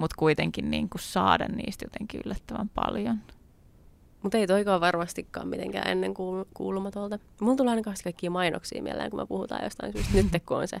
[0.00, 3.18] mutta kuitenkin niin kuin saada niistä jotenkin yllättävän paljon.
[4.22, 7.18] Mutta ei toikaan varmastikaan mitenkään ennen kuul- kuulumatolta.
[7.40, 10.12] Mulla tulee aina kaikkia mainoksia mieleen, kun me puhutaan jostain syystä.
[10.32, 10.80] Nyt kun on se,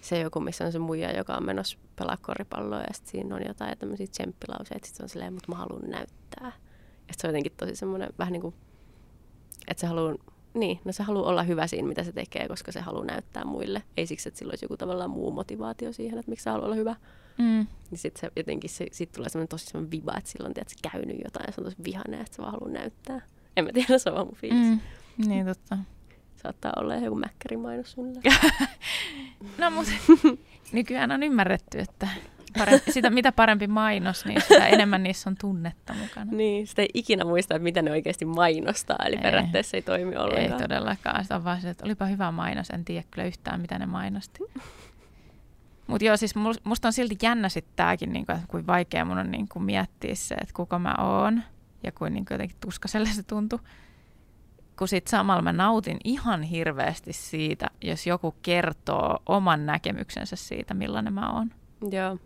[0.00, 3.42] se joku, missä on se muija, joka on menossa pelaa koripalloa ja sitten siinä on
[3.46, 4.86] jotain tämmöisiä tsemppilauseita.
[4.86, 6.52] Sitten on silleen, mutta mä haluan näyttää.
[7.08, 8.54] Ja se on jotenkin tosi semmoinen vähän niin kuin,
[9.68, 10.14] että se haluaa
[10.54, 13.82] niin, no se haluaa olla hyvä siinä, mitä se tekee, koska se haluaa näyttää muille.
[13.96, 16.76] Ei siksi, että sillä olisi joku tavallaan muu motivaatio siihen, että miksi se haluaa olla
[16.76, 16.96] hyvä.
[17.38, 17.66] Mm.
[17.90, 20.76] Niin sitten se jotenkin se, sit tulee semmoinen tosi semmoinen viva, että silloin tiedät, se
[20.92, 23.20] käynyt jotain ja se on tosi vihane, että se vaan haluaa näyttää.
[23.56, 24.68] En mä tiedä, se on vaan mun fiilis.
[24.68, 24.80] Mm.
[25.28, 25.78] Niin totta.
[26.42, 28.20] Saattaa olla joku mäkkärin mainos sulle.
[29.58, 29.92] no mutta
[30.72, 32.08] nykyään on ymmärretty, että
[32.58, 36.32] parempi, sitä mitä parempi mainos, niin sitä enemmän niissä on tunnetta mukana.
[36.32, 39.22] Niin, sitä ei ikinä muista, että mitä ne oikeasti mainostaa, eli ei.
[39.22, 40.62] periaatteessa ei toimi ollenkaan.
[40.62, 43.78] Ei todellakaan, sitä on vaan se, että olipa hyvä mainos, en tiedä kyllä yhtään, mitä
[43.78, 44.38] ne mainosti.
[45.88, 46.34] Mutta joo, siis
[46.64, 50.14] musta on silti jännä sitten tämäkin, niin että kuin vaikea mun on niin kuin miettiä
[50.14, 51.42] se, että kuka mä oon
[51.82, 53.58] ja kuin, niin kuin jotenkin tuskaselle se tuntui.
[54.78, 61.12] Kun sitten samalla mä nautin ihan hirveästi siitä, jos joku kertoo oman näkemyksensä siitä, millainen
[61.12, 61.50] mä oon.
[61.90, 62.18] Joo.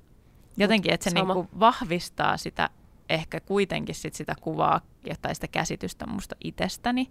[0.57, 2.71] Jotenkin, että se niin kuin vahvistaa sitä
[3.09, 4.81] ehkä kuitenkin sit sitä kuvaa
[5.23, 7.11] tai sitä käsitystä musta itsestäni,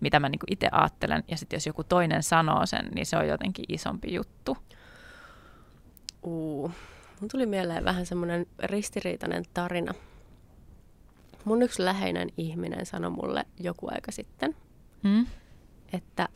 [0.00, 1.24] mitä mä niin itse ajattelen.
[1.28, 4.56] Ja sitten jos joku toinen sanoo sen, niin se on jotenkin isompi juttu.
[6.26, 6.70] Uu.
[7.20, 9.94] Mun tuli mieleen vähän semmoinen ristiriitainen tarina.
[11.44, 14.56] Mun yksi läheinen ihminen sanoi mulle joku aika sitten,
[15.02, 15.26] hmm?
[15.92, 16.28] että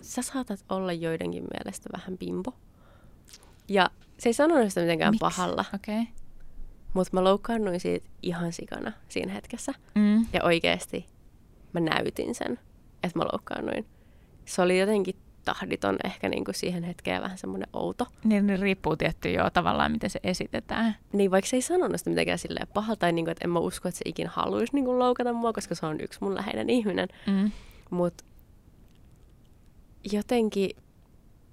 [0.00, 2.54] sä saatat olla joidenkin mielestä vähän pimpo.
[3.68, 5.20] Ja se ei sanonut sitä mitenkään Miks?
[5.20, 5.64] pahalla.
[5.74, 6.04] Okay.
[6.94, 9.74] Mutta mä loukkaannuin siitä ihan sikana siinä hetkessä.
[9.94, 10.26] Mm.
[10.32, 11.06] Ja oikeasti
[11.72, 12.58] mä näytin sen,
[13.02, 13.86] että mä loukkaannuin.
[14.44, 18.06] Se oli jotenkin tahditon ehkä niin kuin siihen hetkeen vähän semmoinen outo.
[18.24, 20.96] Niin, niin riippuu tietty jo tavallaan, miten se esitetään.
[21.12, 23.58] Niin, vaikka se ei sanonut sitä mitenkään silleen pahalta, tai niin kuin, että en mä
[23.58, 26.70] usko, että se ikinä haluaisi niin kuin loukata mua, koska se on yksi mun läheinen
[26.70, 27.08] ihminen.
[27.26, 27.50] Mm.
[27.90, 28.24] Mutta
[30.12, 30.70] jotenkin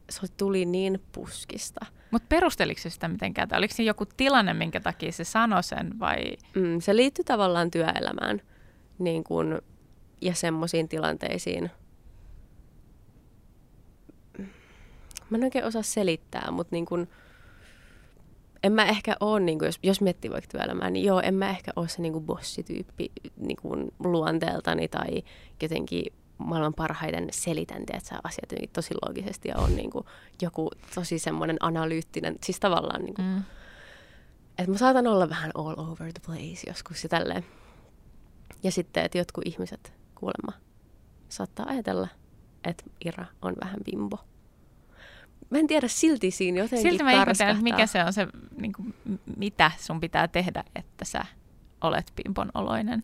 [0.10, 3.48] se tuli niin puskista– Mutta perusteliko se sitä mitenkään?
[3.48, 6.38] Tai oliko se joku tilanne, minkä takia se sanoi sen vai?
[6.56, 8.42] Mm, se liittyy tavallaan työelämään
[9.00, 9.62] niin kun,
[10.22, 11.72] ja semmoisiin tilanteisiin.
[15.30, 17.08] Mä en oikein osaa selittää, mutta niin kun,
[18.64, 21.50] en mä ehkä ole, niin kun, jos, jos miettii vaikka työelämää, niin joo, en mä
[21.50, 25.24] ehkä ole se niin kun bossityyppi niin kun luonteeltani tai
[25.62, 30.06] jotenkin maailman parhaiten selitän, että sä asiat tosi loogisesti ja on niin kuin
[30.42, 33.44] joku tosi semmoinen analyyttinen, siis tavallaan niin kuin, mm.
[34.58, 37.46] että mä saatan olla vähän all over the place joskus ja tälleen.
[38.64, 40.54] Ja sitten, että jotkut ihmiset kuulemma
[41.30, 42.08] saattaa ajatella,
[42.64, 44.20] että Ira on vähän bimbo.
[45.50, 48.28] Mä en tiedä, silti siinä jotenkin Silti mä ihmettelen, mikä se on se,
[48.62, 48.94] niin kuin,
[49.38, 51.26] mitä sun pitää tehdä, että sä
[51.82, 53.04] olet bimbon oloinen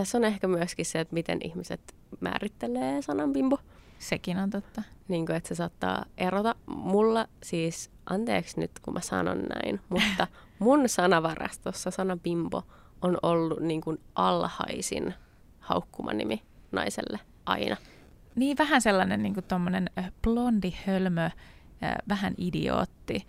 [0.00, 3.58] tässä on ehkä myöskin se, että miten ihmiset määrittelee sanan bimbo.
[3.98, 4.82] Sekin on totta.
[5.08, 6.54] Niin kuin, että se saattaa erota.
[6.66, 10.26] Mulla siis, anteeksi nyt kun mä sanon näin, mutta
[10.58, 12.62] mun sanavarastossa sana bimbo
[13.02, 15.14] on ollut niin kuin alhaisin
[15.60, 16.42] haukkumanimi
[16.72, 17.76] naiselle aina.
[18.36, 19.44] Niin, vähän sellainen niin kuin
[20.22, 21.30] blondi hölmö,
[22.08, 23.26] vähän idiootti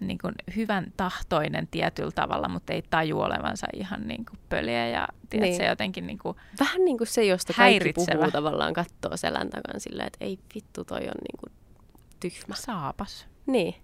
[0.00, 5.08] niin kuin hyvän tahtoinen tietyllä tavalla, mutta ei taju olevansa ihan niin kuin pöliä ja
[5.30, 5.56] tiedät, niin.
[5.56, 9.80] se jotenkin niin kuin Vähän niin kuin se, josta kaikki puhuu tavallaan kattoo selän takan
[9.80, 11.52] silleen, että ei vittu, toi on niin kuin
[12.20, 12.54] tyhmä.
[12.54, 13.26] Saapas.
[13.46, 13.74] Niin.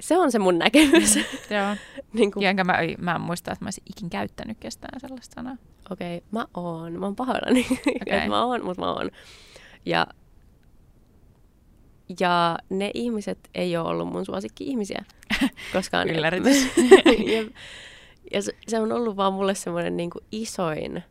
[0.00, 1.16] Se on se mun näkemys.
[1.16, 1.22] Mm,
[1.56, 1.76] joo.
[2.12, 2.42] niin kuin...
[2.42, 5.56] Ja enkä mä, mä en muista, että mä olisin ikin käyttänyt kestään sellaista sanaa.
[5.90, 6.92] Okei, okay, mä oon.
[6.92, 7.66] Mä oon pahoillani.
[8.06, 8.28] Okay.
[8.28, 9.10] mä oon, mutta mä oon.
[9.86, 10.06] Ja
[12.20, 15.04] ja ne ihmiset ei ole ollut mun suosikki-ihmisiä
[15.72, 16.10] koskaan.
[16.10, 16.76] Ylläritys.
[17.06, 17.60] ja,
[18.32, 21.02] ja se, se on ollut vaan mulle semmoinen niin isoin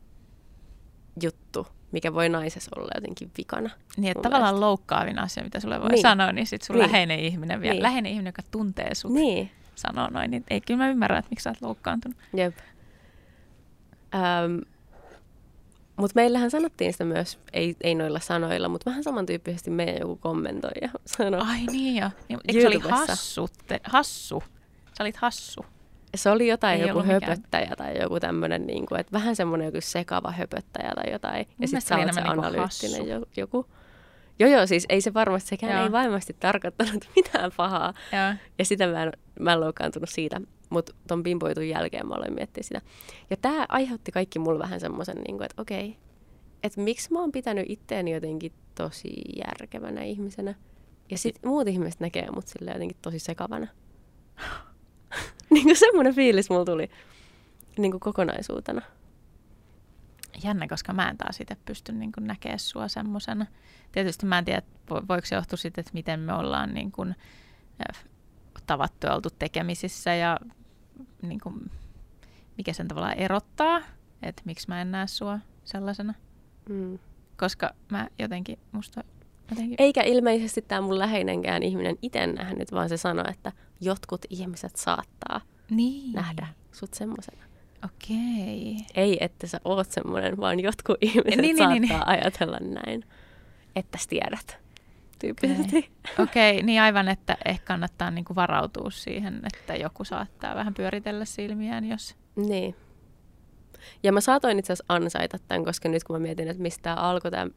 [1.22, 3.70] juttu, mikä voi naisessa olla jotenkin vikana.
[3.98, 4.66] Niin, että tavallaan mielestä.
[4.66, 6.02] loukkaavin asia, mitä sulle voi niin.
[6.02, 6.84] sanoa, niin sitten sun niin.
[6.84, 7.84] läheinen ihminen vielä, niin.
[7.84, 9.52] läheinen ihminen, joka tuntee sut, niin.
[9.76, 12.18] sanoo noin, niin ei kyllä mä ymmärrä, että miksi sä oot loukkaantunut.
[12.34, 12.58] Jep.
[14.16, 14.62] Um,
[15.96, 20.72] mutta meillähän sanottiin sitä myös, ei, ei noilla sanoilla, mutta vähän samantyyppisesti meidän joku kommentoi
[20.82, 21.42] ja sanoi.
[21.44, 22.10] Ai niin jo.
[22.30, 23.50] Niin, eikö se oli hassu?
[23.68, 24.44] Te, hassu?
[24.98, 25.66] Sä olit hassu.
[26.16, 27.78] Se oli jotain ei joku höpöttäjä mikään.
[27.78, 31.48] tai joku tämmöinen, niin kuin, että vähän semmoinen joku sekava höpöttäjä tai jotain.
[31.60, 33.26] ja sitten sä oot se niinku analyyttinen joku.
[33.38, 33.66] joku.
[34.40, 35.84] Joo, joo, siis ei se varmasti, sekään joo.
[35.84, 37.94] ei varmasti tarkoittanut mitään pahaa.
[38.12, 38.34] Joo.
[38.60, 40.42] Ja sitä mä en, mä en loukkaantunut siitä.
[40.70, 42.82] Mutta ton bimboitun jälkeen mä aloin miettiä sitä.
[43.30, 45.98] Ja tämä aiheutti kaikki mulle vähän semmoisen, niin että okei,
[46.64, 50.56] että miksi mä oon pitänyt itteeni jotenkin tosi järkevänä ihmisenä.
[51.12, 53.68] Ja sitten muut ihmiset näkee mut sille jotenkin tosi sekavana.
[55.54, 56.90] niin kuin semmoinen fiilis mulla tuli
[57.78, 58.82] niin kuin kokonaisuutena.
[60.44, 63.46] Jännä, koska mä en taas itse pysty niin kuin näkemään sua semmoisena.
[63.92, 67.16] Tietysti mä en tiedä, voiko se johtua siitä, että miten me ollaan niin kuin,
[68.68, 70.40] tavattu ja oltu tekemisissä ja
[71.22, 71.72] niin kuin,
[72.58, 73.82] mikä sen tavallaan erottaa,
[74.22, 76.14] että miksi mä en näe sua sellaisena.
[76.70, 77.00] Mm.
[77.38, 79.04] Koska mä jotenkin, musta
[79.50, 79.76] jotenkin...
[79.80, 83.52] Eikä ilmeisesti tämä mun läheinenkään ihminen itse nähnyt, vaan se sanoi, että
[83.84, 86.14] jotkut ihmiset saattaa niin.
[86.14, 87.44] nähdä sut semmoisena.
[87.86, 88.78] Okei.
[88.96, 92.08] Ei, että sä oot semmoinen, vaan jotkut ihmiset niin, niin, saattaa niin, niin.
[92.08, 93.06] ajatella näin,
[93.76, 94.64] että tiedät
[95.20, 95.92] tyyppisesti.
[96.20, 96.66] Okei, okay.
[96.66, 102.16] niin aivan, että ehkä kannattaa niinku varautua siihen, että joku saattaa vähän pyöritellä silmiään, jos...
[102.36, 102.76] Niin.
[104.04, 106.96] Ja mä saatoin itse asiassa ansaita tämän, koska nyt kun mä mietin, että mistä tämä
[106.96, 107.48] alkoi tämä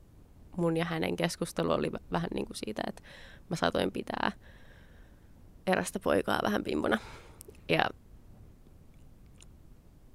[0.57, 3.03] mun ja hänen keskustelu oli vähän niin kuin siitä, että
[3.49, 4.33] mä saatoin pitää
[5.67, 6.99] erästä poikaa vähän pimpuna.
[7.69, 7.85] Ja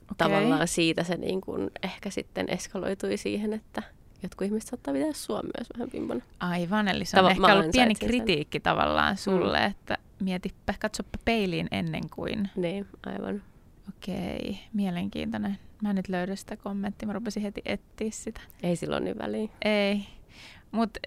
[0.01, 0.15] okay.
[0.17, 3.83] tavallaan siitä se niin kuin ehkä sitten eskaloitui siihen, että
[4.23, 6.21] jotkut ihmiset saattaa pitää sua myös vähän pimpona.
[6.39, 8.61] Aivan, eli se on Tava- ehkä ollut pieni kritiikki sen.
[8.61, 9.65] tavallaan sulle, mm.
[9.65, 12.49] että mietipä, katsoppa peiliin ennen kuin.
[12.55, 13.43] Niin, aivan.
[13.89, 15.57] Okei, mielenkiintoinen.
[15.81, 18.41] Mä en nyt löydä sitä kommenttia, mä rupesin heti etsiä sitä.
[18.63, 19.49] Ei silloin niin väliä.
[19.61, 20.05] Ei,
[20.71, 20.99] mutta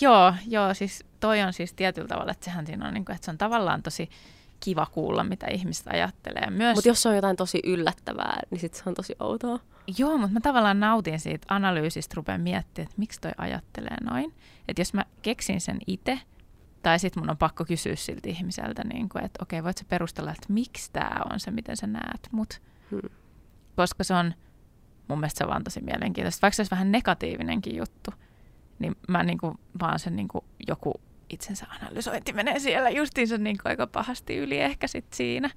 [0.00, 3.24] joo, joo, siis toi on siis tietyllä tavalla, että sehän siinä on, niin kuin, että
[3.24, 4.10] se on tavallaan tosi
[4.60, 6.50] kiva kuulla, mitä ihmiset ajattelee.
[6.50, 6.74] Myös...
[6.74, 9.60] Mutta jos se on jotain tosi yllättävää, niin sitten se on tosi outoa.
[9.98, 14.34] Joo, mutta mä tavallaan nautin siitä analyysistä, rupean miettimään, että miksi toi ajattelee noin.
[14.68, 16.20] Että jos mä keksin sen itse,
[16.82, 20.30] tai sitten mun on pakko kysyä siltä ihmiseltä, niin kuin, että okei, voit sä perustella,
[20.30, 22.62] että miksi tämä on se, miten sä näet mut.
[22.90, 23.00] Hmm.
[23.76, 24.34] Koska se on,
[25.08, 26.42] mun mielestä se on vaan tosi mielenkiintoista.
[26.42, 28.10] Vaikka se olisi vähän negatiivinenkin juttu,
[28.78, 31.00] niin mä niin kuin, vaan sen niin kuin joku
[31.30, 35.50] itsensä analysointi menee siellä justiinsa niin kuin aika pahasti yli ehkä sit siinä.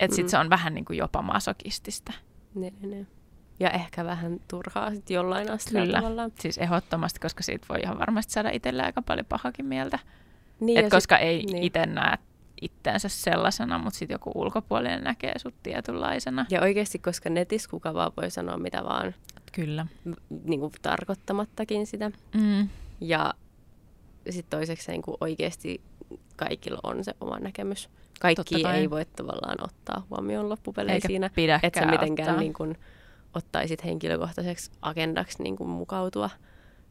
[0.00, 0.16] Että mm.
[0.16, 2.12] sit se on vähän niin kuin jopa masokistista.
[2.54, 3.06] Ne, ne, ne.
[3.60, 6.32] Ja ehkä vähän turhaa sitten jollain asteella Kyllä, tavallaan.
[6.40, 9.98] siis ehdottomasti, koska siitä voi ihan varmasti saada itselle aika paljon pahakin mieltä.
[10.60, 11.62] Niin, Et koska sit, ei niin.
[11.62, 12.18] itse näe
[12.62, 16.46] itteensä sellaisena, mutta sitten joku ulkopuolinen näkee sut tietynlaisena.
[16.50, 19.14] Ja oikeasti, koska netissä kuka vaan voi sanoa mitä vaan
[19.54, 19.86] Kyllä.
[20.44, 22.10] niin kuin tarkoittamattakin sitä.
[22.34, 22.68] Mm.
[23.00, 23.34] Ja
[24.30, 25.80] sitten toiseksi niin kuin oikeasti
[26.36, 27.88] kaikilla on se oma näkemys.
[28.20, 32.40] Kaikki ei voi tavallaan ottaa huomioon loppupeleissä Eikä siinä, että sä mitenkään ottaa.
[32.40, 32.78] niin kuin,
[33.34, 36.30] ottaisit henkilökohtaiseksi agendaksi niin kuin mukautua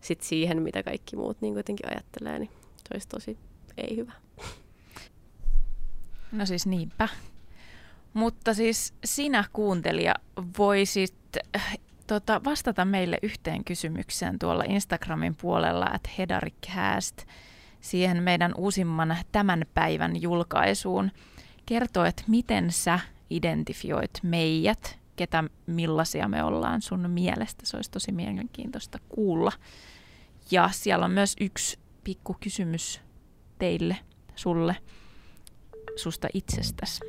[0.01, 3.38] sit siihen, mitä kaikki muut niin kuin jotenkin ajattelee, niin se olisi tosi
[3.78, 4.14] ei hyvä.
[6.32, 7.09] No siis niinpä.
[8.14, 10.14] Mutta siis sinä kuuntelija
[10.57, 11.16] voisit
[12.08, 17.18] tota, vastata meille yhteen kysymykseen tuolla Instagramin puolella, että Hedaricast,
[17.82, 21.12] siihen meidän uusimman tämän päivän julkaisuun.
[21.66, 22.99] Kertoo, että miten sä
[23.30, 27.66] identifioit meidät, ketä millaisia me ollaan sun mielestä.
[27.66, 29.51] Se olisi tosi mielenkiintoista kuulla.
[30.51, 33.01] Ja siellä on myös yksi pikku kysymys
[33.60, 33.97] teille,
[34.36, 34.76] sulle,
[35.95, 36.99] susta itsestäsi.